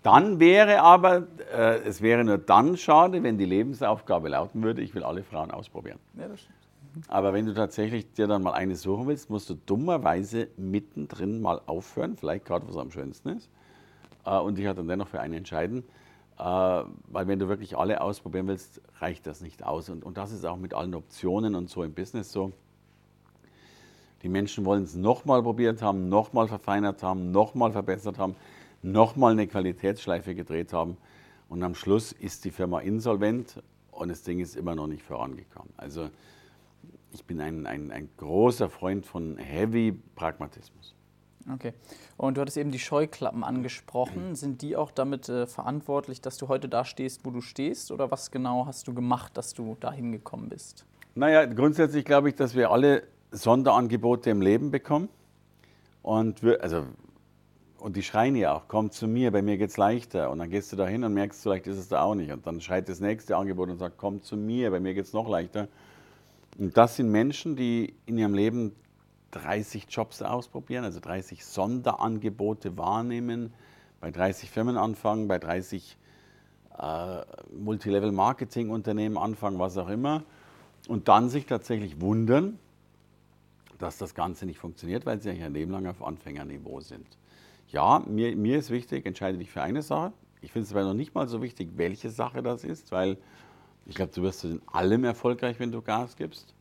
dann 0.04 0.40
wäre 0.40 0.82
aber, 0.82 1.28
äh, 1.54 1.78
es 1.86 2.02
wäre 2.02 2.24
nur 2.24 2.38
dann 2.38 2.76
schade, 2.76 3.24
wenn 3.24 3.38
die 3.38 3.46
Lebensaufgabe 3.46 4.30
lauten 4.30 4.62
würde, 4.62 4.82
ich 4.82 4.94
will 4.94 5.04
alle 5.04 5.24
Frauen 5.24 5.52
ausprobieren. 5.52 6.00
Ja, 6.16 6.28
das 6.28 6.42
stimmt. 6.42 6.58
Aber 7.08 7.34
wenn 7.34 7.46
du 7.46 7.54
tatsächlich 7.54 8.12
dir 8.14 8.28
dann 8.28 8.44
mal 8.44 8.54
eine 8.54 8.76
suchen 8.76 9.08
willst, 9.08 9.30
musst 9.30 9.50
du 9.50 9.54
dummerweise 9.54 10.48
mittendrin 10.58 11.42
mal 11.42 11.62
aufhören, 11.66 12.18
vielleicht 12.18 12.46
gerade 12.46 12.68
was 12.68 12.78
am 12.78 12.92
schönsten 12.92 13.30
ist, 13.30 13.50
äh, 14.26 14.38
und 14.38 14.58
dich 14.58 14.66
halt 14.66 14.78
dann 14.78 14.88
dennoch 14.88 15.08
für 15.08 15.20
eine 15.20 15.38
entscheiden. 15.38 15.84
Äh, 16.38 16.44
weil 16.44 17.28
wenn 17.28 17.40
du 17.40 17.48
wirklich 17.48 17.78
alle 17.78 18.02
ausprobieren 18.02 18.48
willst, 18.48 18.82
reicht 19.00 19.26
das 19.28 19.42
nicht 19.42 19.64
aus. 19.64 19.90
Und, 19.90 20.04
und 20.04 20.18
das 20.18 20.32
ist 20.32 20.46
auch 20.46 20.58
mit 20.58 20.74
allen 20.74 20.94
Optionen 20.96 21.56
und 21.56 21.70
so 21.70 21.84
im 21.84 21.94
Business 21.94 22.32
so. 22.32 22.52
Die 24.24 24.30
Menschen 24.30 24.66
wollen 24.66 24.84
es 24.84 24.96
nochmal 24.96 25.44
probiert 25.44 25.82
haben, 25.82 26.10
nochmal 26.10 26.48
verfeinert 26.48 27.04
haben, 27.04 27.32
nochmal 27.32 27.72
verbessert 27.72 28.18
haben, 28.18 28.36
nochmal 28.82 29.34
eine 29.34 29.48
Qualitätsschleife 29.48 30.34
gedreht 30.34 30.74
haben. 30.74 30.98
Und 31.50 31.64
am 31.64 31.76
Schluss 31.76 32.12
ist 32.12 32.46
die 32.46 32.52
Firma 32.52 32.80
insolvent 32.80 33.62
und 33.92 34.10
das 34.10 34.24
Ding 34.24 34.40
ist 34.40 34.56
immer 34.56 34.76
noch 34.76 34.88
nicht 34.88 35.04
vorangekommen. 35.04 35.72
Also 35.78 36.10
ich 37.12 37.24
bin 37.26 37.40
ein, 37.40 37.66
ein, 37.66 37.92
ein 37.92 38.10
großer 38.18 38.70
Freund 38.70 39.06
von 39.06 39.38
Heavy 39.38 39.98
Pragmatismus. 40.16 40.94
Okay. 41.54 41.74
Und 42.18 42.36
du 42.36 42.42
hattest 42.42 42.58
eben 42.58 42.72
die 42.72 42.80
Scheuklappen 42.80 43.44
angesprochen. 43.44 44.36
Sind 44.36 44.62
die 44.62 44.76
auch 44.76 44.92
damit 44.92 45.30
äh, 45.30 45.48
verantwortlich, 45.48 46.22
dass 46.22 46.38
du 46.38 46.48
heute 46.48 46.68
da 46.68 46.84
stehst, 46.84 47.26
wo 47.26 47.32
du 47.32 47.42
stehst? 47.42 47.92
Oder 47.92 48.12
was 48.12 48.32
genau 48.32 48.66
hast 48.66 48.88
du 48.88 48.94
gemacht, 48.94 49.38
dass 49.38 49.54
du 49.54 49.78
dahin 49.80 50.12
gekommen 50.12 50.50
bist? 50.50 50.86
Naja, 51.16 51.46
grundsätzlich 51.46 52.06
glaube 52.06 52.30
ich, 52.30 52.36
dass 52.36 52.54
wir 52.54 52.70
alle 52.70 53.04
Sonderangebote 53.32 54.30
im 54.30 54.42
Leben 54.42 54.72
bekommen. 54.72 55.10
Und, 56.02 56.44
wir, 56.44 56.64
also, 56.64 56.86
und 57.80 57.96
die 57.96 58.04
schreien 58.04 58.36
ja 58.36 58.54
auch, 58.56 58.64
komm 58.68 58.92
zu 58.92 59.08
mir, 59.08 59.32
bei 59.32 59.42
mir 59.42 59.58
geht 59.58 59.72
es 59.72 59.78
leichter. 59.78 60.32
Und 60.32 60.40
dann 60.40 60.50
gehst 60.50 60.72
du 60.72 60.76
da 60.76 60.88
hin 60.88 61.04
und 61.04 61.14
merkst, 61.14 61.42
vielleicht 61.42 61.68
ist 61.68 61.78
es 61.78 61.90
da 61.90 62.02
auch 62.02 62.16
nicht. 62.16 62.32
Und 62.32 62.48
dann 62.48 62.62
schreit 62.62 62.88
das 62.90 63.00
nächste 63.00 63.36
Angebot 63.36 63.70
und 63.70 63.78
sagt, 63.78 63.98
komm 63.98 64.22
zu 64.22 64.38
mir, 64.38 64.72
bei 64.72 64.80
mir 64.80 64.94
geht 64.94 65.06
es 65.06 65.14
noch 65.14 65.28
leichter. 65.28 65.68
Und 66.58 66.76
das 66.78 66.96
sind 66.96 67.12
Menschen, 67.12 67.56
die 67.56 67.94
in 68.06 68.18
ihrem 68.18 68.34
Leben 68.34 68.76
30 69.32 69.86
Jobs 69.90 70.22
ausprobieren, 70.22 70.86
also 70.86 71.00
30 71.00 71.46
Sonderangebote 71.46 72.78
wahrnehmen, 72.78 73.54
bei 74.00 74.12
30 74.12 74.50
Firmen 74.50 74.78
anfangen, 74.78 75.28
bei 75.28 75.38
30 75.38 75.98
äh, 76.78 77.22
Multilevel-Marketing-Unternehmen 77.58 79.18
anfangen, 79.18 79.60
was 79.60 79.78
auch 79.78 79.90
immer, 79.90 80.24
und 80.88 81.08
dann 81.08 81.30
sich 81.30 81.46
tatsächlich 81.46 82.00
wundern, 82.00 82.60
dass 83.80 83.98
das 83.98 84.16
Ganze 84.16 84.46
nicht 84.46 84.60
funktioniert, 84.60 85.06
weil 85.06 85.22
sie 85.22 85.32
ja 85.32 85.46
ein 85.46 85.54
Leben 85.54 85.72
lang 85.72 85.86
auf 85.86 86.02
Anfängerniveau 86.02 86.82
sind. 86.82 87.08
Ja, 87.70 88.04
mir, 88.08 88.36
mir 88.36 88.58
ist 88.58 88.70
wichtig, 88.70 89.06
entscheide 89.06 89.38
dich 89.38 89.52
für 89.52 89.62
eine 89.62 89.82
Sache. 89.82 90.14
Ich 90.42 90.52
finde 90.52 90.66
es 90.66 90.72
aber 90.72 90.84
noch 90.84 90.94
nicht 90.94 91.16
mal 91.16 91.28
so 91.28 91.42
wichtig, 91.42 91.72
welche 91.76 92.10
Sache 92.10 92.42
das 92.42 92.64
ist, 92.64 92.92
weil 92.92 93.18
ich 93.86 93.96
glaube, 93.96 94.12
du 94.14 94.22
wirst 94.22 94.44
in 94.44 94.62
allem 94.68 95.04
erfolgreich, 95.04 95.60
wenn 95.60 95.72
du 95.72 95.82
Gas 95.82 96.16
gibst. 96.16 96.54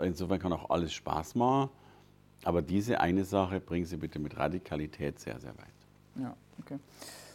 Insofern 0.00 0.38
kann 0.38 0.52
auch 0.52 0.70
alles 0.70 0.92
Spaß 0.92 1.34
machen. 1.34 1.70
Aber 2.44 2.62
diese 2.62 3.00
eine 3.00 3.24
Sache 3.24 3.60
bringen 3.60 3.84
Sie 3.84 3.96
bitte 3.96 4.18
mit 4.18 4.36
Radikalität 4.36 5.18
sehr, 5.18 5.38
sehr 5.40 5.56
weit. 5.58 6.22
Ja, 6.22 6.34
okay. 6.58 6.78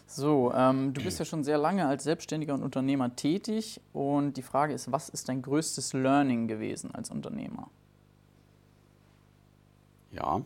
So, 0.08 0.52
ähm, 0.54 0.94
du 0.94 1.04
bist 1.04 1.20
ja 1.20 1.26
schon 1.26 1.44
sehr 1.44 1.58
lange 1.58 1.88
als 1.88 2.04
Selbstständiger 2.04 2.54
und 2.54 2.64
Unternehmer 2.64 3.16
tätig 3.16 3.82
und 3.92 4.38
die 4.38 4.44
Frage 4.44 4.74
ist, 4.74 4.92
was 4.92 5.10
ist 5.10 5.30
dein 5.30 5.42
größtes 5.42 5.94
Learning 5.94 6.48
gewesen 6.48 6.94
als 6.94 7.10
Unternehmer? 7.10 7.70
Ja. 10.16 10.42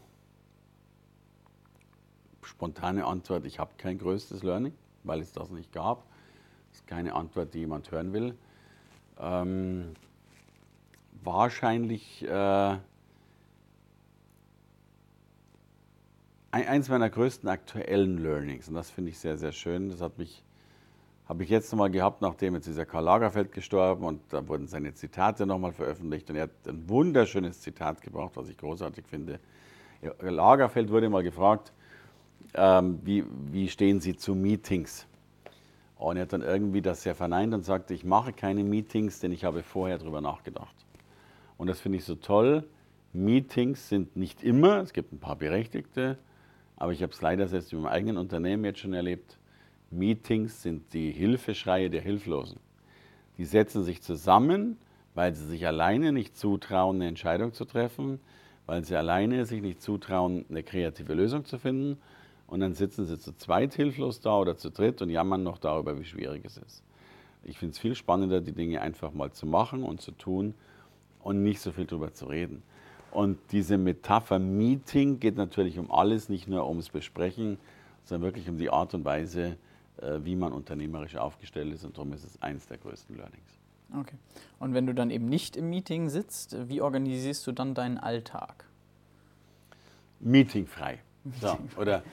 Spontane 2.42 3.06
Antwort, 3.06 3.46
ich 3.46 3.60
habe 3.60 3.72
kein 3.78 4.00
größtes 4.00 4.42
Learning, 4.42 4.74
weil 5.04 5.20
es 5.22 5.32
das 5.32 5.52
nicht 5.52 5.72
gab. 5.72 6.04
Das 6.72 6.80
ist 6.80 6.88
keine 6.88 7.14
Antwort, 7.14 7.54
die 7.54 7.60
jemand 7.60 7.92
hören 7.92 8.12
will. 8.12 8.36
Ähm, 9.20 9.94
wahrscheinlich 11.22 12.24
äh, 12.24 12.78
eins 16.52 16.90
meiner 16.90 17.10
größten 17.10 17.48
aktuellen 17.48 18.18
Learnings, 18.18 18.68
und 18.70 18.74
das 18.74 18.90
finde 18.90 19.12
ich 19.12 19.20
sehr, 19.20 19.38
sehr 19.38 19.52
schön, 19.52 19.90
das 19.90 20.02
hat 20.02 20.18
mich, 20.18 20.44
habe 21.30 21.44
ich 21.44 21.50
jetzt 21.50 21.72
nochmal 21.72 21.92
gehabt, 21.92 22.24
nachdem 22.24 22.56
jetzt 22.56 22.66
dieser 22.66 22.88
Karl 22.88 23.04
Lagerfeld 23.04 23.52
gestorben 23.52 24.04
und 24.04 24.22
da 24.30 24.48
wurden 24.48 24.68
seine 24.68 24.96
Zitate 24.96 25.46
nochmal 25.46 25.72
veröffentlicht 25.72 26.28
und 26.32 26.38
er 26.38 26.44
hat 26.44 26.68
ein 26.68 26.90
wunderschönes 26.90 27.62
Zitat 27.62 28.02
gebracht, 28.02 28.32
was 28.34 28.50
ich 28.50 28.58
großartig 28.58 29.06
finde. 29.06 29.40
Lagerfeld 30.22 30.90
wurde 30.90 31.08
mal 31.08 31.22
gefragt, 31.22 31.72
ähm, 32.56 33.00
wie, 33.04 33.24
wie 33.52 33.68
stehen 33.68 34.00
Sie 34.00 34.16
zu 34.16 34.34
Meetings? 34.34 35.06
Und 35.98 36.18
er 36.18 36.24
hat 36.24 36.34
dann 36.34 36.42
irgendwie 36.42 36.82
das 36.82 37.04
sehr 37.04 37.14
verneint 37.14 37.54
und 37.54 37.64
sagte, 37.64 37.94
ich 37.94 38.04
mache 38.04 38.34
keine 38.34 38.64
Meetings, 38.64 39.20
denn 39.20 39.32
ich 39.32 39.44
habe 39.44 39.62
vorher 39.62 40.00
darüber 40.00 40.22
nachgedacht. 40.22 40.76
Und 41.58 41.68
das 41.68 41.80
finde 41.80 42.00
ich 42.00 42.06
so 42.06 42.16
toll. 42.16 42.68
Meetings 43.14 43.90
sind 43.90 44.16
nicht 44.16 44.44
immer, 44.44 44.78
es 44.78 44.94
gibt 44.94 45.14
ein 45.14 45.20
paar 45.20 45.36
Berechtigte, 45.36 46.18
aber 46.78 46.92
ich 46.92 47.04
habe 47.04 47.12
es 47.12 47.22
leider 47.22 47.48
selbst 47.48 47.72
in 47.72 47.82
meinem 47.82 47.92
eigenen 47.92 48.18
Unternehmen 48.18 48.66
jetzt 48.66 48.80
schon 48.80 48.94
erlebt. 48.94 49.39
Meetings 49.92 50.62
sind 50.62 50.94
die 50.94 51.12
Hilfeschreie 51.12 51.90
der 51.90 52.02
Hilflosen. 52.02 52.60
Die 53.38 53.46
setzen 53.46 53.84
sich 53.84 54.02
zusammen, 54.02 54.78
weil 55.16 55.34
sie 55.34 55.46
sich 55.46 55.66
alleine 55.66 56.12
nicht 56.12 56.38
zutrauen, 56.38 56.98
eine 56.98 57.08
Entscheidung 57.08 57.54
zu 57.54 57.66
treffen, 57.66 58.20
weil 58.66 58.84
sie 58.86 58.96
alleine 58.96 59.46
sich 59.46 59.62
nicht 59.62 59.82
zutrauen, 59.82 60.46
eine 60.50 60.64
kreative 60.64 61.14
Lösung 61.14 61.46
zu 61.46 61.58
finden. 61.58 61.98
Und 62.48 62.60
dann 62.60 62.74
sitzen 62.74 63.06
sie 63.06 63.20
zu 63.20 63.36
zweit 63.36 63.74
hilflos 63.74 64.22
da 64.22 64.38
oder 64.38 64.58
zu 64.58 64.70
dritt 64.70 65.02
und 65.02 65.10
jammern 65.10 65.44
noch 65.44 65.58
darüber, 65.58 66.00
wie 66.00 66.06
schwierig 66.06 66.44
es 66.46 66.58
ist. 66.58 66.84
Ich 67.44 67.58
finde 67.58 67.74
es 67.74 67.80
viel 67.80 67.96
spannender, 67.96 68.42
die 68.42 68.52
Dinge 68.52 68.82
einfach 68.82 69.14
mal 69.14 69.32
zu 69.32 69.46
machen 69.46 69.84
und 69.84 70.02
zu 70.02 70.12
tun 70.12 70.54
und 71.22 71.44
nicht 71.44 71.62
so 71.62 71.72
viel 71.72 71.86
darüber 71.86 72.14
zu 72.14 72.26
reden. 72.26 72.62
Und 73.12 73.38
diese 73.52 73.78
Metapher 73.78 74.40
Meeting 74.40 75.20
geht 75.20 75.36
natürlich 75.36 75.80
um 75.80 75.92
alles, 75.92 76.30
nicht 76.30 76.48
nur 76.48 76.68
ums 76.68 76.90
Besprechen, 76.90 77.58
sondern 78.04 78.28
wirklich 78.28 78.50
um 78.50 78.58
die 78.58 78.70
Art 78.70 78.94
und 78.94 79.06
Weise, 79.06 79.58
wie 80.24 80.36
man 80.36 80.54
unternehmerisch 80.54 81.16
aufgestellt 81.16 81.74
ist. 81.74 81.84
Und 81.84 81.98
darum 81.98 82.14
ist 82.14 82.24
es 82.24 82.42
eines 82.42 82.68
der 82.68 82.78
größten 82.78 83.18
Learnings. 83.18 83.60
Okay. 83.98 84.16
Und 84.60 84.74
wenn 84.74 84.86
du 84.86 84.94
dann 84.94 85.10
eben 85.10 85.28
nicht 85.28 85.56
im 85.56 85.70
Meeting 85.70 86.10
sitzt, 86.10 86.70
wie 86.70 86.82
organisierst 86.82 87.46
du 87.48 87.52
dann 87.52 87.74
deinen 87.74 87.98
Alltag? 87.98 88.66
Meetingfrei. 90.20 91.00
So, 91.42 91.58
oder 91.78 92.04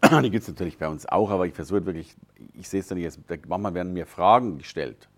die 0.22 0.30
gibt 0.30 0.42
es 0.42 0.48
natürlich 0.48 0.78
bei 0.78 0.88
uns 0.88 1.06
auch, 1.06 1.30
aber 1.30 1.46
ich 1.46 1.54
versuche 1.54 1.86
wirklich, 1.86 2.14
ich 2.54 2.68
sehe 2.68 2.80
es 2.80 2.86
dann 2.86 2.98
jetzt, 2.98 3.20
manchmal 3.48 3.74
werden 3.74 3.92
mir 3.92 4.06
Fragen 4.06 4.58
gestellt. 4.58 5.08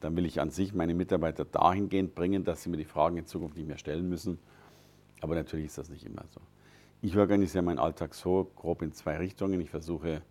Dann 0.00 0.14
will 0.14 0.26
ich 0.26 0.40
an 0.40 0.50
sich 0.50 0.74
meine 0.74 0.94
Mitarbeiter 0.94 1.44
dahingehend 1.44 2.14
bringen, 2.14 2.44
dass 2.44 2.62
sie 2.62 2.68
mir 2.68 2.76
die 2.76 2.84
Fragen 2.84 3.16
in 3.16 3.26
Zukunft 3.26 3.56
nicht 3.56 3.66
mehr 3.66 3.78
stellen 3.78 4.08
müssen. 4.08 4.38
Aber 5.22 5.34
natürlich 5.34 5.66
ist 5.66 5.78
das 5.78 5.88
nicht 5.88 6.04
immer 6.04 6.24
so. 6.28 6.40
Ich 7.00 7.16
organisiere 7.16 7.62
meinen 7.62 7.78
Alltag 7.78 8.14
so 8.14 8.50
grob 8.56 8.82
in 8.82 8.92
zwei 8.92 9.16
Richtungen. 9.16 9.60
Ich 9.60 9.70
versuche 9.70 10.22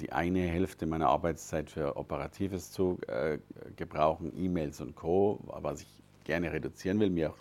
die 0.00 0.12
eine 0.12 0.40
Hälfte 0.40 0.86
meiner 0.86 1.08
Arbeitszeit 1.08 1.70
für 1.70 1.96
Operatives 1.96 2.70
zu 2.70 2.98
äh, 3.08 3.38
gebrauchen, 3.76 4.32
E-Mails 4.36 4.80
und 4.80 4.94
Co., 4.94 5.40
was 5.60 5.82
ich 5.82 5.88
gerne 6.24 6.52
reduzieren 6.52 7.00
will, 7.00 7.10
mir 7.10 7.30
auch 7.30 7.38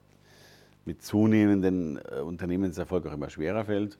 mit 0.85 1.03
zunehmendem 1.03 1.97
äh, 1.97 2.19
Unternehmenserfolg 2.19 3.05
auch 3.05 3.13
immer 3.13 3.29
schwerer 3.29 3.65
fällt. 3.65 3.99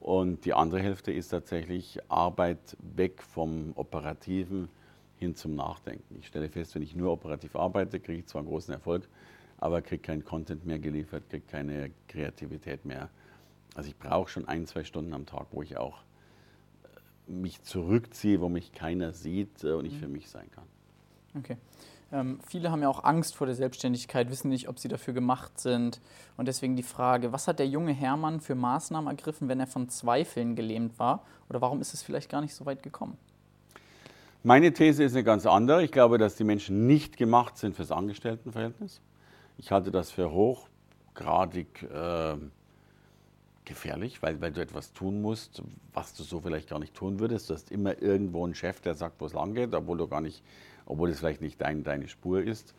Und 0.00 0.44
die 0.44 0.52
andere 0.52 0.80
Hälfte 0.80 1.12
ist 1.12 1.28
tatsächlich 1.28 1.98
Arbeit 2.08 2.76
weg 2.94 3.22
vom 3.22 3.72
Operativen 3.74 4.68
hin 5.16 5.34
zum 5.34 5.54
Nachdenken. 5.54 6.16
Ich 6.20 6.26
stelle 6.26 6.48
fest, 6.48 6.74
wenn 6.74 6.82
ich 6.82 6.94
nur 6.94 7.12
operativ 7.12 7.56
arbeite, 7.56 7.98
kriege 7.98 8.20
ich 8.20 8.26
zwar 8.26 8.40
einen 8.40 8.48
großen 8.48 8.74
Erfolg, 8.74 9.08
aber 9.58 9.80
kriege 9.82 10.02
keinen 10.02 10.24
Content 10.24 10.66
mehr 10.66 10.78
geliefert, 10.78 11.24
kriege 11.30 11.46
keine 11.50 11.90
Kreativität 12.08 12.84
mehr. 12.84 13.08
Also 13.74 13.88
ich 13.88 13.96
brauche 13.96 14.28
schon 14.28 14.46
ein, 14.46 14.66
zwei 14.66 14.84
Stunden 14.84 15.14
am 15.14 15.26
Tag, 15.26 15.46
wo 15.52 15.62
ich 15.62 15.76
auch 15.76 16.02
mich 17.26 17.62
zurückziehe, 17.62 18.40
wo 18.40 18.48
mich 18.48 18.72
keiner 18.72 19.12
sieht 19.12 19.64
äh, 19.64 19.72
und 19.72 19.84
ich 19.84 19.98
für 19.98 20.08
mich 20.08 20.28
sein 20.30 20.50
kann. 20.50 20.64
Okay. 21.38 21.56
Ähm, 22.12 22.38
viele 22.46 22.70
haben 22.70 22.82
ja 22.82 22.88
auch 22.88 23.02
Angst 23.02 23.34
vor 23.34 23.46
der 23.46 23.56
Selbstständigkeit, 23.56 24.30
wissen 24.30 24.48
nicht, 24.48 24.68
ob 24.68 24.78
sie 24.78 24.88
dafür 24.88 25.14
gemacht 25.14 25.58
sind. 25.58 26.00
Und 26.36 26.46
deswegen 26.46 26.76
die 26.76 26.82
Frage, 26.82 27.32
was 27.32 27.48
hat 27.48 27.58
der 27.58 27.66
junge 27.66 27.92
Hermann 27.92 28.40
für 28.40 28.54
Maßnahmen 28.54 29.08
ergriffen, 29.08 29.48
wenn 29.48 29.58
er 29.58 29.66
von 29.66 29.88
Zweifeln 29.88 30.54
gelähmt 30.54 30.98
war? 30.98 31.24
Oder 31.48 31.60
warum 31.60 31.80
ist 31.80 31.92
es 31.92 32.02
vielleicht 32.02 32.30
gar 32.30 32.40
nicht 32.40 32.54
so 32.54 32.66
weit 32.66 32.82
gekommen? 32.82 33.16
Meine 34.44 34.72
These 34.72 35.02
ist 35.02 35.14
eine 35.14 35.24
ganz 35.24 35.46
andere. 35.46 35.82
Ich 35.82 35.90
glaube, 35.90 36.18
dass 36.18 36.36
die 36.36 36.44
Menschen 36.44 36.86
nicht 36.86 37.16
gemacht 37.16 37.56
sind 37.56 37.74
fürs 37.74 37.90
Angestelltenverhältnis. 37.90 39.00
Ich 39.56 39.72
halte 39.72 39.90
das 39.90 40.10
für 40.10 40.30
hochgradig 40.30 41.82
äh, 41.82 42.36
gefährlich, 43.64 44.22
weil, 44.22 44.40
weil 44.40 44.52
du 44.52 44.60
etwas 44.60 44.92
tun 44.92 45.22
musst, 45.22 45.62
was 45.92 46.14
du 46.14 46.22
so 46.22 46.40
vielleicht 46.40 46.68
gar 46.68 46.78
nicht 46.78 46.94
tun 46.94 47.18
würdest. 47.18 47.48
Du 47.48 47.54
hast 47.54 47.70
immer 47.70 48.00
irgendwo 48.02 48.44
einen 48.44 48.54
Chef, 48.54 48.80
der 48.80 48.94
sagt, 48.94 49.20
wo 49.20 49.26
es 49.26 49.32
lang 49.32 49.54
geht, 49.54 49.74
obwohl 49.74 49.98
du 49.98 50.06
gar 50.06 50.20
nicht, 50.20 50.42
obwohl 50.86 51.10
es 51.10 51.18
vielleicht 51.18 51.40
nicht 51.40 51.60
dein, 51.60 51.82
deine 51.82 52.08
Spur 52.08 52.42
ist. 52.42 52.74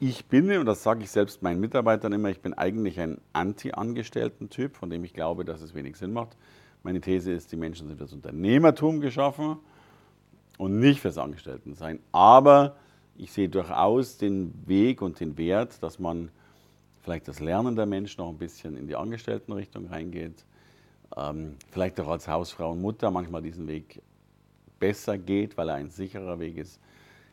Ich 0.00 0.24
bin, 0.26 0.50
und 0.58 0.66
das 0.66 0.82
sage 0.82 1.02
ich 1.02 1.10
selbst 1.10 1.42
meinen 1.42 1.60
Mitarbeitern 1.60 2.12
immer, 2.12 2.28
ich 2.28 2.40
bin 2.40 2.54
eigentlich 2.54 2.98
ein 3.00 3.18
Anti-Angestellten-Typ, 3.32 4.76
von 4.76 4.90
dem 4.90 5.04
ich 5.04 5.12
glaube, 5.12 5.44
dass 5.44 5.60
es 5.62 5.74
wenig 5.74 5.96
Sinn 5.96 6.12
macht. 6.12 6.36
Meine 6.82 7.00
These 7.00 7.32
ist, 7.32 7.52
die 7.52 7.56
Menschen 7.56 7.88
sind 7.88 7.96
fürs 7.98 8.12
Unternehmertum 8.12 9.00
geschaffen 9.00 9.56
und 10.58 10.80
nicht 10.80 11.00
fürs 11.00 11.18
Angestelltensein. 11.18 12.00
Aber 12.12 12.76
Ich 13.16 13.32
sehe 13.32 13.48
durchaus 13.48 14.18
den 14.18 14.52
Weg 14.66 15.00
und 15.00 15.20
den 15.20 15.38
Wert, 15.38 15.82
dass 15.82 15.98
man 15.98 16.30
vielleicht 17.04 17.28
das 17.28 17.40
Lernen 17.40 17.76
der 17.76 17.86
Menschen 17.86 18.20
noch 18.22 18.30
ein 18.30 18.38
bisschen 18.38 18.76
in 18.76 18.88
die 18.88 18.96
Angestelltenrichtung 18.96 19.86
reingeht. 19.86 20.44
Ähm, 21.16 21.56
vielleicht 21.70 22.00
auch 22.00 22.08
als 22.08 22.26
Hausfrau 22.26 22.72
und 22.72 22.80
Mutter 22.80 23.10
manchmal 23.10 23.42
diesen 23.42 23.68
Weg 23.68 24.02
besser 24.80 25.18
geht, 25.18 25.56
weil 25.56 25.68
er 25.68 25.76
ein 25.76 25.90
sicherer 25.90 26.40
Weg 26.40 26.56
ist. 26.56 26.80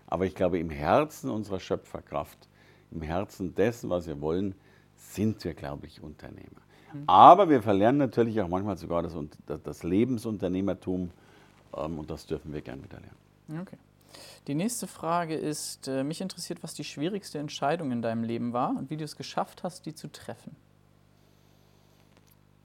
Aber 0.08 0.26
ich 0.26 0.36
glaube, 0.36 0.60
im 0.60 0.70
Herzen 0.70 1.30
unserer 1.30 1.60
Schöpferkraft, 1.60 2.50
im 2.92 3.02
Herzen 3.02 3.56
dessen, 3.56 3.90
was 3.90 4.08
wir 4.08 4.20
wollen, 4.20 4.54
sind 4.98 5.44
wir, 5.44 5.54
glaube 5.54 5.88
ich, 5.88 6.04
Unternehmer. 6.04 6.62
Mhm. 6.94 7.04
Aber 7.08 7.50
wir 7.50 7.62
verlernen 7.62 7.98
natürlich 7.98 8.40
auch 8.42 8.50
manchmal 8.50 8.78
sogar 8.78 9.02
das, 9.02 9.16
das 9.64 9.84
Lebensunternehmertum 9.84 11.10
ähm, 11.78 12.00
und 12.00 12.10
das 12.10 12.26
dürfen 12.26 12.54
wir 12.54 12.62
gern 12.62 12.84
wieder 12.84 13.00
lernen. 13.00 13.62
Okay. 13.62 13.78
Die 14.48 14.56
nächste 14.56 14.88
Frage 14.88 15.36
ist, 15.36 15.88
äh, 15.88 16.04
mich 16.04 16.22
interessiert, 16.22 16.64
was 16.64 16.74
die 16.74 16.84
schwierigste 16.84 17.40
Entscheidung 17.40 17.92
in 17.92 18.02
deinem 18.02 18.24
Leben 18.24 18.54
war 18.54 18.70
und 18.78 18.90
wie 18.90 18.98
du 18.98 19.04
es 19.04 19.16
geschafft 19.16 19.64
hast, 19.64 19.86
die 19.86 19.94
zu 19.94 20.12
treffen. 20.12 20.56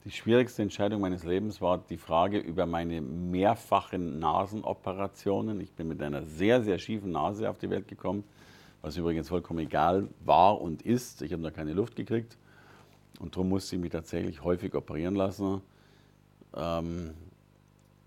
Die 0.06 0.12
schwierigste 0.12 0.62
Entscheidung 0.62 1.00
meines 1.00 1.24
Lebens 1.24 1.60
war 1.60 1.78
die 1.78 1.96
Frage 1.96 2.38
über 2.38 2.64
meine 2.64 3.00
mehrfachen 3.00 4.20
Nasenoperationen. 4.20 5.60
Ich 5.60 5.72
bin 5.72 5.88
mit 5.88 6.00
einer 6.00 6.22
sehr, 6.22 6.62
sehr 6.62 6.78
schiefen 6.78 7.10
Nase 7.10 7.50
auf 7.50 7.58
die 7.58 7.68
Welt 7.70 7.88
gekommen, 7.88 8.22
was 8.82 8.96
übrigens 8.96 9.28
vollkommen 9.28 9.58
egal 9.58 10.06
war 10.24 10.60
und 10.60 10.82
ist. 10.82 11.22
Ich 11.22 11.32
habe 11.32 11.42
noch 11.42 11.52
keine 11.52 11.72
Luft 11.72 11.96
gekriegt 11.96 12.36
und 13.18 13.34
darum 13.34 13.48
musste 13.48 13.74
ich 13.74 13.82
mich 13.82 13.90
tatsächlich 13.90 14.44
häufig 14.44 14.74
operieren 14.74 15.16
lassen. 15.16 15.60
Ähm, 16.54 17.14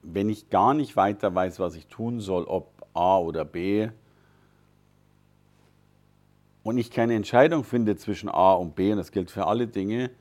wenn 0.02 0.30
ich 0.30 0.50
gar 0.50 0.74
nicht 0.74 0.96
weiter 0.96 1.34
weiß, 1.34 1.60
was 1.60 1.76
ich 1.76 1.88
tun 1.88 2.20
soll, 2.20 2.44
ob 2.44 2.72
A 2.94 3.18
oder 3.18 3.46
B, 3.46 3.90
und 6.64 6.78
ich 6.78 6.92
keine 6.92 7.16
Entscheidung 7.16 7.64
finde 7.64 7.96
zwischen 7.96 8.30
A 8.30 8.54
und 8.54 8.76
B, 8.76 8.92
und 8.92 8.98
das 8.98 9.12
gilt 9.12 9.32
für 9.32 9.48
alle 9.48 9.68
Dinge, 9.68 10.12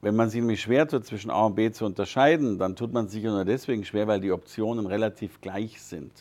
wenn 0.00 0.16
man 0.16 0.28
sich 0.28 0.40
nämlich 0.40 0.60
schwer 0.60 0.86
tut, 0.86 1.06
zwischen 1.06 1.30
A 1.30 1.46
und 1.46 1.54
B 1.54 1.70
zu 1.70 1.86
unterscheiden, 1.86 2.58
dann 2.58 2.76
tut 2.76 2.92
man 2.92 3.08
sich 3.08 3.24
nur 3.24 3.44
deswegen 3.44 3.84
schwer, 3.84 4.06
weil 4.06 4.20
die 4.20 4.32
Optionen 4.32 4.86
relativ 4.86 5.40
gleich 5.40 5.80
sind. 5.80 6.12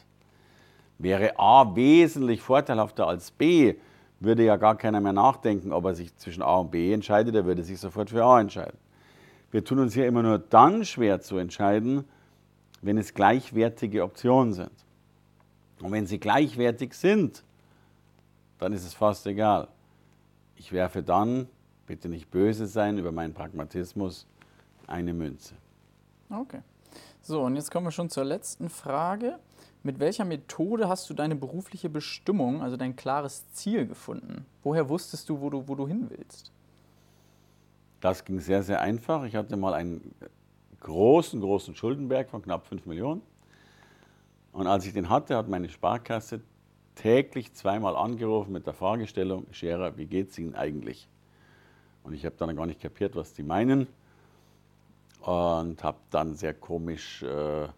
Wäre 0.98 1.38
A 1.38 1.75
wesentlich 1.75 2.42
vorteilhafter 2.42 3.08
als 3.08 3.32
B, 3.32 3.75
würde 4.22 4.46
ja 4.46 4.56
gar 4.56 4.77
keiner 4.77 5.01
mehr 5.01 5.12
nachdenken, 5.12 5.74
ob 5.74 5.86
er 5.86 5.96
sich 5.96 6.15
zwischen 6.15 6.42
A 6.42 6.58
und 6.58 6.72
B 6.72 6.94
entscheidet, 6.94 7.36
er 7.36 7.46
würde 7.46 7.63
sich 7.63 7.77
sofort 7.77 8.10
für 8.10 8.24
A 8.24 8.39
entscheiden. 8.39 8.77
Wir 9.53 9.63
tun 9.63 9.77
uns 9.77 9.93
hier 9.93 10.07
immer 10.07 10.24
nur 10.24 10.39
dann 10.39 10.83
schwer 10.83 11.22
zu 11.22 11.38
entscheiden, 11.38 12.05
wenn 12.81 12.98
es 12.98 13.13
gleichwertige 13.13 14.03
Optionen 14.03 14.51
sind. 14.51 14.72
Und 15.79 15.91
wenn 15.91 16.07
sie 16.07 16.19
gleichwertig 16.19 16.95
sind, 16.95 17.43
dann 18.57 18.74
ist 18.74 18.83
es 18.83 18.95
fast 18.95 19.27
egal. 19.27 19.67
Ich 20.55 20.72
werfe 20.72 21.03
dann, 21.03 21.48
bitte 21.86 22.10
nicht 22.10 22.31
böse 22.31 22.65
sein 22.65 22.98
über 22.98 23.12
meinen 23.12 23.36
Pragmatismus, 23.36 24.25
eine 24.88 25.13
Münze. 25.13 25.53
Okay. 26.31 26.62
So, 27.22 27.43
und 27.43 27.55
jetzt 27.55 27.69
kommen 27.69 27.86
wir 27.86 27.91
schon 27.91 28.10
zur 28.10 28.24
letzten 28.24 28.69
Frage. 28.69 29.38
Mit 29.83 30.00
welcher 30.00 30.25
Methode 30.25 30.89
hast 30.89 31.07
du 31.12 31.13
deine 31.13 31.36
berufliche 31.36 31.89
Bestimmung, 31.89 32.63
also 32.63 32.75
dein 32.75 32.95
klares 32.95 33.43
Ziel 33.53 33.86
gefunden? 33.86 34.48
Woher 34.63 34.89
wusstest 34.89 35.29
du, 35.29 35.41
wo 35.41 35.51
du, 35.51 35.67
wo 35.67 35.75
du 35.75 35.88
hin 35.88 36.10
willst? 36.10 36.51
Das 38.03 38.25
ging 38.25 38.41
sehr, 38.41 38.63
sehr 38.63 38.81
einfach. 38.81 39.24
Ich 39.24 39.33
hatte 39.33 39.55
mal 39.55 39.74
einen 39.74 40.13
großen, 40.81 41.39
großen 41.39 41.74
Schuldenberg 41.74 42.29
von 42.29 42.41
knapp 42.41 42.67
5 42.67 42.86
Millionen. 42.86 43.22
Und 44.51 44.67
als 44.67 44.86
ich 44.86 44.91
den 44.91 45.07
hatte, 45.07 45.38
hat 45.38 45.48
meine 45.48 45.69
Sparkasse 45.69 46.41
täglich 46.95 47.53
zweimal 47.53 47.95
angerufen 47.95 48.51
mit 48.51 48.67
der 48.67 48.74
Fragestellung, 48.74 49.45
Scherer, 49.51 49.95
wie 49.95 50.05
geht 50.05 50.31
es 50.31 50.38
Ihnen 50.38 50.53
eigentlich? 50.53 51.07
Und 52.03 52.13
ich 52.13 52.25
habe 52.25 52.35
dann 52.37 52.53
gar 52.57 52.66
nicht 52.66 52.81
kapiert, 52.81 53.16
was 53.16 53.31
die 53.31 53.44
meinen. 53.44 53.87
Und 55.22 55.81
habe 55.81 56.00
dann 56.09 56.35
sehr 56.35 56.55
komisch 56.55 57.24
äh, 57.24 57.70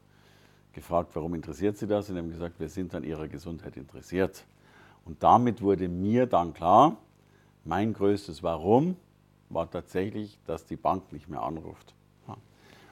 gefragt, 0.73 1.11
warum 1.13 1.35
interessiert 1.35 1.77
Sie 1.77 1.85
das? 1.85 2.09
Und 2.09 2.17
haben 2.17 2.31
gesagt, 2.31 2.59
wir 2.59 2.69
sind 2.69 2.95
an 2.95 3.03
Ihrer 3.03 3.27
Gesundheit 3.27 3.77
interessiert. 3.77 4.43
Und 5.05 5.21
damit 5.21 5.61
wurde 5.61 5.87
mir 5.87 6.25
dann 6.25 6.51
klar, 6.51 6.97
mein 7.63 7.93
größtes 7.93 8.41
Warum 8.41 8.97
war 9.55 9.71
tatsächlich, 9.71 10.37
dass 10.45 10.65
die 10.65 10.75
Bank 10.75 11.11
nicht 11.11 11.27
mehr 11.27 11.41
anruft. 11.41 11.95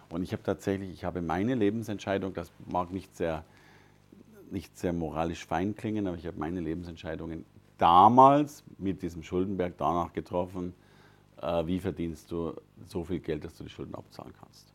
Und 0.09 0.21
ich 0.21 0.31
habe 0.31 0.43
tatsächlich, 0.43 0.91
ich 0.91 1.05
habe 1.05 1.23
meine 1.23 1.55
Lebensentscheidung, 1.55 2.35
das 2.35 2.51
mag 2.69 2.91
nicht 2.91 3.15
sehr, 3.15 3.43
nicht 4.51 4.77
sehr 4.77 4.93
moralisch 4.93 5.45
fein 5.45 5.75
klingen, 5.75 6.05
aber 6.05 6.17
ich 6.17 6.27
habe 6.27 6.37
meine 6.37 6.59
Lebensentscheidungen 6.59 7.45
damals 7.79 8.63
mit 8.77 9.01
diesem 9.01 9.23
Schuldenberg 9.23 9.73
danach 9.77 10.13
getroffen, 10.13 10.75
äh, 11.41 11.65
wie 11.65 11.79
verdienst 11.79 12.29
du 12.31 12.53
so 12.85 13.03
viel 13.03 13.21
Geld, 13.21 13.43
dass 13.43 13.57
du 13.57 13.63
die 13.63 13.71
Schulden 13.71 13.95
abzahlen 13.95 14.33
kannst. 14.39 14.71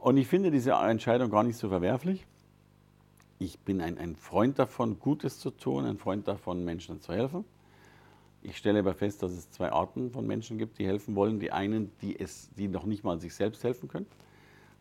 Und 0.00 0.16
ich 0.16 0.26
finde 0.26 0.50
diese 0.50 0.72
Entscheidung 0.72 1.30
gar 1.30 1.44
nicht 1.44 1.56
so 1.56 1.68
verwerflich. 1.68 2.26
Ich 3.38 3.60
bin 3.60 3.80
ein, 3.80 3.98
ein 3.98 4.16
Freund 4.16 4.58
davon, 4.58 4.98
Gutes 4.98 5.38
zu 5.38 5.50
tun, 5.50 5.84
ein 5.84 5.98
Freund 5.98 6.26
davon, 6.26 6.64
Menschen 6.64 7.00
zu 7.00 7.12
helfen. 7.12 7.44
Ich 8.48 8.58
stelle 8.58 8.78
aber 8.78 8.94
fest, 8.94 9.24
dass 9.24 9.32
es 9.32 9.50
zwei 9.50 9.72
Arten 9.72 10.12
von 10.12 10.24
Menschen 10.24 10.56
gibt, 10.56 10.78
die 10.78 10.86
helfen 10.86 11.16
wollen. 11.16 11.40
Die 11.40 11.50
einen, 11.50 11.90
die, 12.00 12.18
es, 12.18 12.48
die 12.56 12.68
noch 12.68 12.84
nicht 12.84 13.02
mal 13.02 13.18
sich 13.18 13.34
selbst 13.34 13.64
helfen 13.64 13.88
können, 13.88 14.06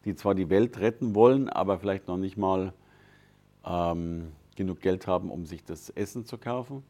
die 0.05 0.15
zwar 0.15 0.35
die 0.35 0.51
Welt 0.51 0.77
retten 0.77 1.15
wollen, 1.15 1.49
aber 1.49 1.79
vielleicht 1.79 2.07
noch 2.07 2.17
nicht 2.17 2.37
mal 2.37 2.73
ähm, 3.65 4.33
genug 4.55 4.81
Geld 4.81 5.07
haben, 5.07 5.31
um 5.31 5.47
sich 5.47 5.63
das 5.63 5.89
Essen 5.89 6.27
zu 6.27 6.37
kaufen. 6.37 6.83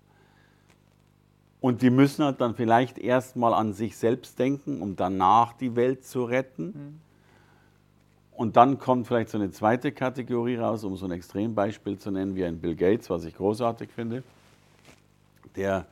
Und 1.61 1.81
die 1.81 1.89
müssen 1.89 2.25
halt 2.25 2.41
dann 2.41 2.55
vielleicht 2.55 2.97
erst 2.97 3.37
mal 3.37 3.53
an 3.53 3.71
sich 3.71 3.95
selbst 3.95 4.37
denken, 4.37 4.81
um 4.81 4.97
danach 4.97 5.53
die 5.53 5.77
Welt 5.77 6.03
zu 6.03 6.25
retten. 6.25 6.65
Mhm. 6.65 6.99
Und 8.33 8.57
dann 8.57 8.79
kommt 8.79 9.07
vielleicht 9.07 9.29
so 9.29 9.37
eine 9.37 9.49
zweite 9.49 9.93
Kategorie 9.93 10.57
raus, 10.57 10.83
um 10.83 10.97
so 10.97 11.05
ein 11.05 11.11
Extrembeispiel 11.11 11.97
zu 11.97 12.11
nennen, 12.11 12.35
wie 12.35 12.43
ein 12.43 12.59
Bill 12.59 12.75
Gates, 12.75 13.09
was 13.09 13.23
ich 13.23 13.33
großartig 13.33 13.91
finde, 13.91 14.23
der 15.55 15.85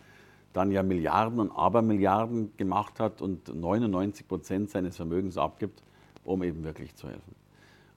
dann 0.54 0.72
ja 0.72 0.84
Milliarden 0.84 1.40
und 1.40 1.52
Abermilliarden 1.52 2.56
gemacht 2.58 3.00
hat 3.00 3.22
und 3.22 3.54
99 3.54 4.28
Prozent 4.28 4.70
seines 4.70 4.96
Vermögens 4.96 5.38
abgibt, 5.38 5.84
um 6.24 6.44
eben 6.44 6.64
wirklich 6.64 6.96
zu 6.96 7.08
helfen. 7.08 7.36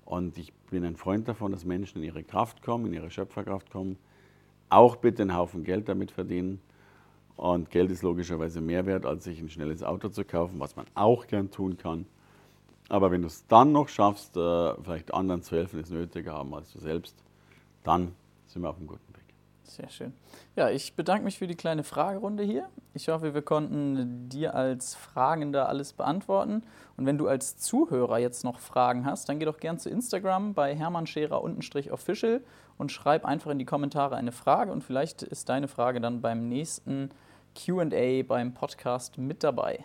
Und 0.04 0.38
ich 0.38 0.52
bin 0.70 0.84
ein 0.84 0.96
Freund 0.96 1.28
davon, 1.28 1.52
dass 1.52 1.64
Menschen 1.64 1.98
in 1.98 2.04
ihre 2.04 2.24
Kraft 2.24 2.62
kommen, 2.62 2.86
in 2.86 2.94
ihre 2.94 3.10
Schöpferkraft 3.10 3.70
kommen, 3.70 3.98
auch 4.68 4.96
bitte 4.96 5.22
einen 5.22 5.36
Haufen 5.36 5.64
Geld 5.64 5.88
damit 5.88 6.10
verdienen. 6.10 6.60
Und 7.36 7.70
Geld 7.70 7.90
ist 7.90 8.02
logischerweise 8.02 8.60
mehr 8.60 8.86
wert, 8.86 9.04
als 9.04 9.24
sich 9.24 9.40
ein 9.40 9.50
schnelles 9.50 9.82
Auto 9.82 10.08
zu 10.08 10.24
kaufen, 10.24 10.58
was 10.58 10.76
man 10.76 10.86
auch 10.94 11.26
gern 11.26 11.50
tun 11.50 11.76
kann. 11.76 12.06
Aber 12.88 13.10
wenn 13.10 13.20
du 13.20 13.26
es 13.26 13.46
dann 13.48 13.72
noch 13.72 13.88
schaffst, 13.88 14.36
äh, 14.36 14.74
vielleicht 14.82 15.12
anderen 15.12 15.42
zu 15.42 15.56
helfen, 15.56 15.80
es 15.80 15.90
nötiger 15.90 16.34
haben 16.34 16.54
als 16.54 16.72
du 16.72 16.78
selbst, 16.78 17.16
dann 17.82 18.12
sind 18.46 18.62
wir 18.62 18.70
auf 18.70 18.78
einem 18.78 18.86
guten. 18.86 19.05
Sehr 19.66 19.88
schön. 19.90 20.12
Ja, 20.54 20.70
ich 20.70 20.94
bedanke 20.94 21.24
mich 21.24 21.38
für 21.38 21.46
die 21.46 21.56
kleine 21.56 21.82
Fragerunde 21.82 22.44
hier. 22.44 22.68
Ich 22.94 23.08
hoffe, 23.08 23.34
wir 23.34 23.42
konnten 23.42 24.28
dir 24.28 24.54
als 24.54 24.94
Fragender 24.94 25.68
alles 25.68 25.92
beantworten. 25.92 26.62
Und 26.96 27.04
wenn 27.04 27.18
du 27.18 27.26
als 27.26 27.58
Zuhörer 27.58 28.18
jetzt 28.18 28.44
noch 28.44 28.60
Fragen 28.60 29.04
hast, 29.04 29.28
dann 29.28 29.38
geh 29.38 29.44
doch 29.44 29.58
gern 29.58 29.78
zu 29.78 29.90
Instagram 29.90 30.54
bei 30.54 30.74
Hermann 30.74 31.06
Scherer 31.06 31.42
official 31.42 32.40
und 32.78 32.92
schreib 32.92 33.24
einfach 33.24 33.50
in 33.50 33.58
die 33.58 33.64
Kommentare 33.64 34.16
eine 34.16 34.32
Frage 34.32 34.70
und 34.70 34.84
vielleicht 34.84 35.22
ist 35.22 35.48
deine 35.48 35.68
Frage 35.68 36.00
dann 36.00 36.20
beim 36.20 36.48
nächsten 36.48 37.10
QA 37.54 38.22
beim 38.22 38.54
Podcast 38.54 39.18
mit 39.18 39.42
dabei. 39.42 39.84